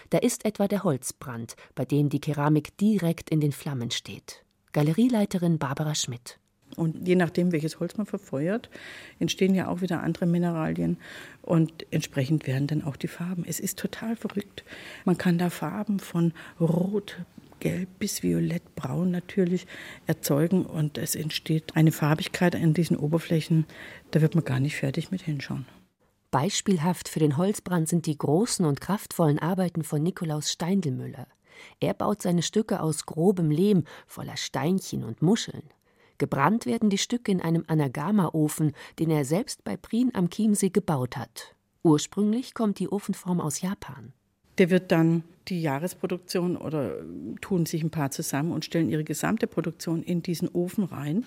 Da 0.10 0.18
ist 0.18 0.46
etwa 0.46 0.68
der 0.68 0.84
Holzbrand, 0.84 1.56
bei 1.76 1.86
dem 1.86 2.10
die 2.10 2.22
Keramik 2.22 2.78
direkt 2.78 3.30
in 3.30 3.42
den 3.42 3.52
Flammen 3.52 3.92
steht. 3.92 4.44
Galerieleiterin 4.74 5.58
Barbara 5.58 5.96
Schmidt. 5.96 6.40
Und 6.78 7.06
je 7.06 7.16
nachdem, 7.16 7.52
welches 7.52 7.80
Holz 7.80 7.98
man 7.98 8.06
verfeuert, 8.06 8.70
entstehen 9.20 9.56
ja 9.56 9.68
auch 9.68 9.82
wieder 9.82 10.02
andere 10.04 10.26
Mineralien 10.26 10.98
und 11.42 11.86
entsprechend 11.92 12.48
werden 12.48 12.68
dann 12.68 12.84
auch 12.84 12.96
die 12.96 13.10
Farben. 13.10 13.44
Es 13.46 13.60
ist 13.60 13.78
total 13.78 14.16
verrückt. 14.16 14.64
Man 15.04 15.18
kann 15.18 15.38
da 15.38 15.50
Farben 15.50 16.00
von 16.00 16.34
Rot, 16.60 17.18
Gelb 17.60 17.90
bis 18.00 18.24
Violett, 18.24 18.76
Braun 18.76 19.12
natürlich 19.12 19.68
erzeugen 20.08 20.66
und 20.66 20.98
es 20.98 21.16
entsteht 21.16 21.76
eine 21.76 21.92
Farbigkeit 21.92 22.56
an 22.56 22.74
diesen 22.74 22.98
Oberflächen, 22.98 23.66
da 24.12 24.22
wird 24.22 24.36
man 24.36 24.44
gar 24.44 24.60
nicht 24.60 24.78
fertig 24.78 25.12
mit 25.12 25.22
hinschauen. 25.22 25.66
Beispielhaft 26.32 27.10
für 27.10 27.20
den 27.20 27.36
Holzbrand 27.36 27.89
sind 27.89 28.06
die 28.06 28.17
großen 28.17 28.65
und 28.65 28.80
kraftvollen 28.80 29.38
Arbeiten 29.38 29.84
von 29.84 30.02
Nikolaus 30.02 30.50
Steindelmüller. 30.50 31.28
Er 31.82 31.94
baut 31.94 32.22
seine 32.22 32.41
Stücke 32.41 32.80
aus 32.80 33.06
grobem 33.06 33.52
Lehm 33.52 33.84
voller 34.08 34.38
Steinchen 34.38 35.04
und 35.04 35.22
Muscheln. 35.22 35.63
Gebrannt 36.17 36.65
werden 36.65 36.89
die 36.89 36.98
Stücke 36.98 37.32
in 37.32 37.41
einem 37.41 37.65
Anagama-Ofen, 37.67 38.72
den 39.00 39.10
er 39.10 39.26
selbst 39.26 39.63
bei 39.65 39.76
Prien 39.76 40.12
am 40.13 40.30
Chiemsee 40.30 40.70
gebaut 40.70 41.17
hat. 41.17 41.56
Ursprünglich 41.84 42.54
kommt 42.54 42.80
die 42.80 42.89
Ofenform 42.89 43.41
aus 43.41 43.62
Japan. 43.62 44.13
Der 44.58 44.70
wird 44.70 44.91
dann 44.91 45.24
die 45.48 45.62
Jahresproduktion 45.62 46.56
oder 46.56 46.96
tun 47.41 47.65
sich 47.65 47.84
ein 47.84 47.89
paar 47.89 48.12
zusammen 48.12 48.52
und 48.54 48.63
stellen 48.63 48.89
ihre 48.89 49.04
gesamte 49.04 49.48
Produktion 49.48 50.04
in 50.04 50.22
diesen 50.22 50.48
Ofen 50.48 50.86
rein. 50.86 51.26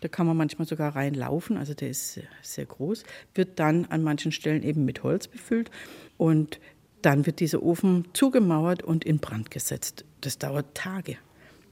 Da 0.00 0.08
kann 0.08 0.26
man 0.26 0.36
manchmal 0.36 0.66
sogar 0.66 0.96
reinlaufen, 0.96 1.56
also 1.56 1.74
der 1.74 1.90
ist 1.90 2.20
sehr, 2.42 2.66
groß. 2.66 3.04
Wird 3.34 3.58
dann 3.58 3.86
an 3.86 4.02
manchen 4.02 4.32
Stellen 4.32 4.62
eben 4.62 4.84
mit 4.84 5.02
Holz 5.02 5.28
befüllt 5.28 5.70
und 6.16 6.60
dann 7.02 7.26
wird 7.26 7.40
dieser 7.40 7.62
Ofen 7.62 8.08
zugemauert 8.12 8.82
und 8.82 9.04
in 9.04 9.18
Brand 9.18 9.50
gesetzt. 9.50 10.04
Das 10.20 10.38
dauert 10.38 10.74
Tage 10.74 11.16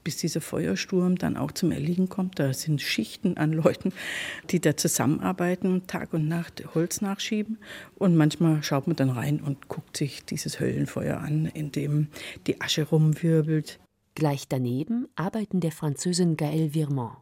bis 0.08 0.16
dieser 0.16 0.40
Feuersturm 0.40 1.16
dann 1.16 1.36
auch 1.36 1.52
zum 1.52 1.70
Erliegen 1.70 2.08
kommt. 2.08 2.38
Da 2.38 2.54
sind 2.54 2.80
Schichten 2.80 3.36
an 3.36 3.52
Leuten, 3.52 3.92
die 4.48 4.58
da 4.58 4.74
zusammenarbeiten, 4.74 5.86
Tag 5.86 6.14
und 6.14 6.26
Nacht 6.28 6.64
Holz 6.74 7.02
nachschieben. 7.02 7.58
Und 7.96 8.16
manchmal 8.16 8.62
schaut 8.62 8.86
man 8.86 8.96
dann 8.96 9.10
rein 9.10 9.38
und 9.38 9.68
guckt 9.68 9.98
sich 9.98 10.24
dieses 10.24 10.60
Höllenfeuer 10.60 11.18
an, 11.18 11.44
in 11.44 11.72
dem 11.72 12.08
die 12.46 12.58
Asche 12.62 12.84
rumwirbelt. 12.84 13.80
Gleich 14.14 14.48
daneben 14.48 15.08
arbeiten 15.14 15.60
der 15.60 15.72
Französin 15.72 16.38
Gaëlle 16.38 16.72
Virmont. 16.72 17.18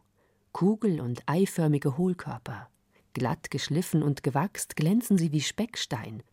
Kugel- 0.57 1.01
und 1.01 1.21
eiförmige 1.27 1.99
Hohlkörper. 1.99 2.67
Glatt 3.13 3.51
geschliffen 3.51 4.01
und 4.01 4.23
gewachst 4.23 4.75
glänzen 4.75 5.15
sie 5.15 5.31
wie 5.31 5.41
Speckstein. 5.41 6.23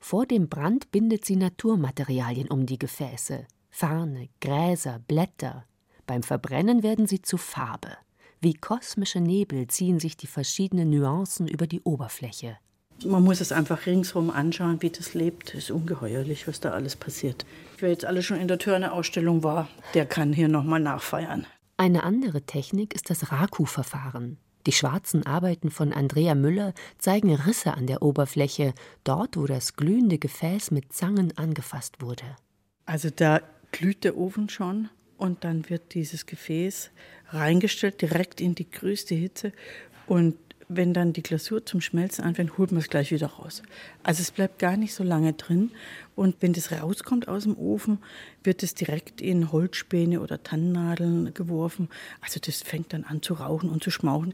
Vor 0.00 0.26
dem 0.26 0.50
Brand 0.50 0.90
bindet 0.90 1.24
sie 1.24 1.36
Naturmaterialien 1.36 2.48
um 2.48 2.66
die 2.66 2.78
Gefäße. 2.78 3.46
Farne, 3.70 4.28
Gräser, 4.42 4.98
Blätter, 5.08 5.64
beim 6.06 6.22
Verbrennen 6.22 6.82
werden 6.82 7.06
sie 7.06 7.22
zu 7.22 7.38
Farbe. 7.38 7.96
Wie 8.42 8.52
kosmische 8.52 9.22
Nebel 9.22 9.66
ziehen 9.68 9.98
sich 9.98 10.14
die 10.14 10.26
verschiedenen 10.26 10.90
Nuancen 10.90 11.48
über 11.48 11.66
die 11.66 11.80
Oberfläche. 11.80 12.58
Man 13.06 13.24
muss 13.24 13.40
es 13.40 13.50
einfach 13.50 13.86
ringsherum 13.86 14.28
anschauen, 14.28 14.82
wie 14.82 14.90
das 14.90 15.14
lebt. 15.14 15.54
Es 15.54 15.64
ist 15.64 15.70
ungeheuerlich, 15.70 16.46
was 16.46 16.60
da 16.60 16.72
alles 16.72 16.96
passiert. 16.96 17.46
Wer 17.78 17.88
jetzt 17.88 18.04
alle 18.04 18.22
schon 18.22 18.38
in 18.40 18.48
der 18.48 18.58
Törne-Ausstellung 18.58 19.42
war, 19.42 19.68
der 19.94 20.04
kann 20.04 20.34
hier 20.34 20.48
nochmal 20.48 20.80
nachfeiern. 20.80 21.46
Eine 21.80 22.02
andere 22.02 22.42
Technik 22.42 22.92
ist 22.92 23.08
das 23.08 23.32
Raku-Verfahren. 23.32 24.36
Die 24.66 24.72
schwarzen 24.72 25.24
Arbeiten 25.24 25.70
von 25.70 25.94
Andrea 25.94 26.34
Müller 26.34 26.74
zeigen 26.98 27.34
Risse 27.34 27.72
an 27.72 27.86
der 27.86 28.02
Oberfläche, 28.02 28.74
dort, 29.02 29.38
wo 29.38 29.46
das 29.46 29.76
glühende 29.76 30.18
Gefäß 30.18 30.72
mit 30.72 30.92
Zangen 30.92 31.38
angefasst 31.38 32.02
wurde. 32.02 32.36
Also 32.84 33.08
da 33.08 33.40
glüht 33.72 34.04
der 34.04 34.18
Ofen 34.18 34.50
schon 34.50 34.90
und 35.16 35.42
dann 35.42 35.70
wird 35.70 35.94
dieses 35.94 36.26
Gefäß 36.26 36.90
reingestellt, 37.30 38.02
direkt 38.02 38.42
in 38.42 38.54
die 38.54 38.70
größte 38.70 39.14
Hitze. 39.14 39.52
Und 40.06 40.36
wenn 40.72 40.94
dann 40.94 41.12
die 41.12 41.22
Glasur 41.22 41.66
zum 41.66 41.80
Schmelzen 41.80 42.24
anfängt, 42.24 42.56
holt 42.56 42.70
man 42.70 42.80
es 42.80 42.88
gleich 42.88 43.10
wieder 43.10 43.26
raus. 43.26 43.62
Also 44.04 44.22
es 44.22 44.30
bleibt 44.30 44.60
gar 44.60 44.76
nicht 44.76 44.94
so 44.94 45.02
lange 45.02 45.32
drin. 45.32 45.72
Und 46.14 46.36
wenn 46.40 46.52
das 46.52 46.70
rauskommt 46.70 47.26
aus 47.26 47.42
dem 47.42 47.58
Ofen, 47.58 47.98
wird 48.44 48.62
es 48.62 48.74
direkt 48.74 49.20
in 49.20 49.50
Holzspäne 49.50 50.20
oder 50.20 50.42
Tannennadeln 50.42 51.34
geworfen. 51.34 51.88
Also 52.20 52.38
das 52.38 52.62
fängt 52.62 52.92
dann 52.92 53.04
an 53.04 53.20
zu 53.20 53.34
rauchen 53.34 53.68
und 53.68 53.82
zu 53.82 53.90
schmauchen. 53.90 54.32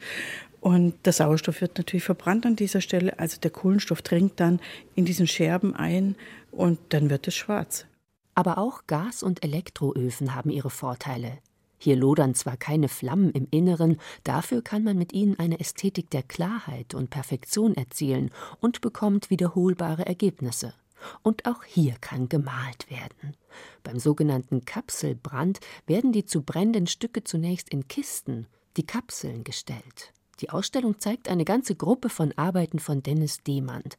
Und 0.61 0.94
der 1.07 1.14
Sauerstoff 1.14 1.62
wird 1.62 1.79
natürlich 1.79 2.05
verbrannt 2.05 2.44
an 2.44 2.57
dieser 2.57 2.83
Stelle. 2.83 3.18
Also 3.18 3.40
der 3.40 3.51
Kohlenstoff 3.51 4.03
dringt 4.03 4.38
dann 4.38 4.61
in 4.94 5.07
diesen 5.07 5.27
Scherben 5.27 5.75
ein 5.75 6.16
und 6.51 6.79
dann 6.90 7.09
wird 7.09 7.27
es 7.29 7.35
schwarz. 7.35 7.87
Aber 8.35 8.59
auch 8.59 8.87
Gas- 8.87 9.22
und 9.22 9.42
Elektroöfen 9.42 10.35
haben 10.35 10.51
ihre 10.51 10.70
Vorteile. 10.70 11.38
Hier 11.78 11.96
lodern 11.96 12.34
zwar 12.34 12.56
keine 12.56 12.88
Flammen 12.88 13.30
im 13.32 13.48
Inneren, 13.50 13.98
dafür 14.24 14.62
kann 14.62 14.82
man 14.82 14.96
mit 14.96 15.12
ihnen 15.12 15.38
eine 15.38 15.60
Ästhetik 15.60 16.10
der 16.10 16.22
Klarheit 16.22 16.94
und 16.94 17.10
Perfektion 17.10 17.74
erzielen 17.74 18.30
und 18.60 18.80
bekommt 18.80 19.30
wiederholbare 19.30 20.06
Ergebnisse. 20.06 20.74
Und 21.22 21.46
auch 21.46 21.62
hier 21.64 21.94
kann 22.00 22.28
gemalt 22.28 22.90
werden. 22.90 23.36
Beim 23.82 23.98
sogenannten 23.98 24.64
Kapselbrand 24.64 25.60
werden 25.86 26.12
die 26.12 26.24
zu 26.24 26.42
brennenden 26.42 26.86
Stücke 26.86 27.22
zunächst 27.22 27.68
in 27.68 27.86
Kisten, 27.86 28.46
die 28.76 28.86
Kapseln, 28.86 29.44
gestellt. 29.44 30.12
Die 30.40 30.50
Ausstellung 30.50 30.98
zeigt 30.98 31.28
eine 31.28 31.44
ganze 31.44 31.76
Gruppe 31.76 32.08
von 32.08 32.32
Arbeiten 32.36 32.78
von 32.78 33.02
Dennis 33.02 33.42
Demand 33.42 33.96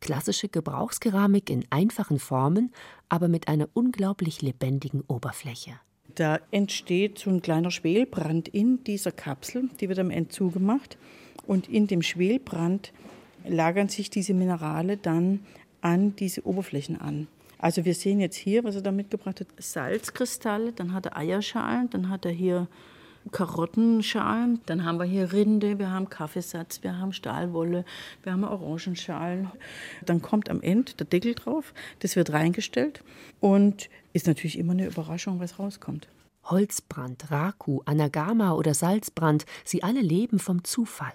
klassische 0.00 0.48
Gebrauchskeramik 0.48 1.50
in 1.50 1.64
einfachen 1.70 2.18
Formen, 2.18 2.72
aber 3.08 3.28
mit 3.28 3.48
einer 3.48 3.68
unglaublich 3.74 4.42
lebendigen 4.42 5.02
Oberfläche. 5.02 5.78
Da 6.20 6.38
entsteht 6.50 7.18
so 7.18 7.30
ein 7.30 7.40
kleiner 7.40 7.70
Schwelbrand 7.70 8.48
in 8.48 8.84
dieser 8.84 9.10
Kapsel, 9.10 9.70
die 9.80 9.88
wird 9.88 9.98
am 9.98 10.10
Ende 10.10 10.28
zugemacht. 10.28 10.98
Und 11.46 11.66
in 11.66 11.86
dem 11.86 12.02
Schwelbrand 12.02 12.92
lagern 13.48 13.88
sich 13.88 14.10
diese 14.10 14.34
Minerale 14.34 14.98
dann 14.98 15.40
an 15.80 16.14
diese 16.16 16.46
Oberflächen 16.46 17.00
an. 17.00 17.26
Also 17.56 17.86
wir 17.86 17.94
sehen 17.94 18.20
jetzt 18.20 18.36
hier, 18.36 18.64
was 18.64 18.74
er 18.74 18.82
da 18.82 18.92
mitgebracht 18.92 19.40
hat, 19.40 19.46
Salzkristalle, 19.56 20.72
dann 20.72 20.92
hat 20.92 21.06
er 21.06 21.16
Eierschalen, 21.16 21.88
dann 21.88 22.10
hat 22.10 22.26
er 22.26 22.32
hier 22.32 22.68
Karottenschalen, 23.32 24.60
dann 24.66 24.84
haben 24.84 24.98
wir 24.98 25.04
hier 25.04 25.32
Rinde, 25.32 25.78
wir 25.78 25.90
haben 25.90 26.08
Kaffeesatz, 26.08 26.82
wir 26.82 26.98
haben 26.98 27.12
Stahlwolle, 27.12 27.84
wir 28.22 28.32
haben 28.32 28.44
Orangenschalen. 28.44 29.50
Dann 30.04 30.22
kommt 30.22 30.48
am 30.48 30.62
Ende 30.62 30.94
der 30.94 31.06
Deckel 31.06 31.34
drauf, 31.34 31.74
das 32.00 32.16
wird 32.16 32.32
reingestellt 32.32 33.04
und 33.40 33.88
ist 34.12 34.26
natürlich 34.26 34.58
immer 34.58 34.72
eine 34.72 34.86
Überraschung, 34.86 35.38
was 35.38 35.58
rauskommt. 35.58 36.08
Holzbrand, 36.44 37.30
Raku, 37.30 37.80
Anagama 37.84 38.52
oder 38.52 38.74
Salzbrand, 38.74 39.44
sie 39.64 39.82
alle 39.82 40.00
leben 40.00 40.38
vom 40.38 40.64
Zufall. 40.64 41.12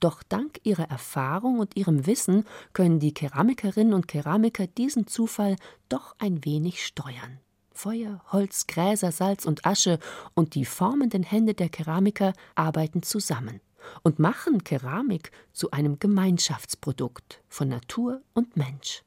Doch 0.00 0.22
dank 0.22 0.60
ihrer 0.62 0.88
Erfahrung 0.90 1.58
und 1.58 1.76
ihrem 1.76 2.06
Wissen 2.06 2.44
können 2.72 3.00
die 3.00 3.12
Keramikerinnen 3.12 3.92
und 3.92 4.06
Keramiker 4.06 4.68
diesen 4.68 5.08
Zufall 5.08 5.56
doch 5.88 6.14
ein 6.18 6.44
wenig 6.44 6.86
steuern. 6.86 7.40
Feuer, 7.78 8.20
Holz, 8.32 8.66
Gräser, 8.66 9.12
Salz 9.12 9.46
und 9.46 9.64
Asche 9.64 10.00
und 10.34 10.56
die 10.56 10.64
formenden 10.64 11.22
Hände 11.22 11.54
der 11.54 11.68
Keramiker 11.68 12.32
arbeiten 12.56 13.04
zusammen 13.04 13.60
und 14.02 14.18
machen 14.18 14.64
Keramik 14.64 15.30
zu 15.52 15.70
einem 15.70 16.00
Gemeinschaftsprodukt 16.00 17.40
von 17.48 17.68
Natur 17.68 18.20
und 18.34 18.56
Mensch. 18.56 19.04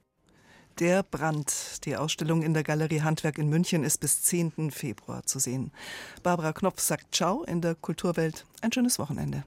Der 0.79 1.03
Brand. 1.03 1.85
Die 1.85 1.97
Ausstellung 1.97 2.43
in 2.43 2.53
der 2.53 2.63
Galerie 2.63 3.01
Handwerk 3.01 3.37
in 3.37 3.49
München 3.49 3.83
ist 3.83 3.99
bis 3.99 4.21
10. 4.23 4.71
Februar 4.71 5.25
zu 5.25 5.37
sehen. 5.37 5.73
Barbara 6.23 6.53
Knopf 6.53 6.79
sagt 6.79 7.13
Ciao 7.13 7.43
in 7.43 7.59
der 7.59 7.75
Kulturwelt. 7.75 8.45
Ein 8.61 8.71
schönes 8.71 8.97
Wochenende. 8.99 9.43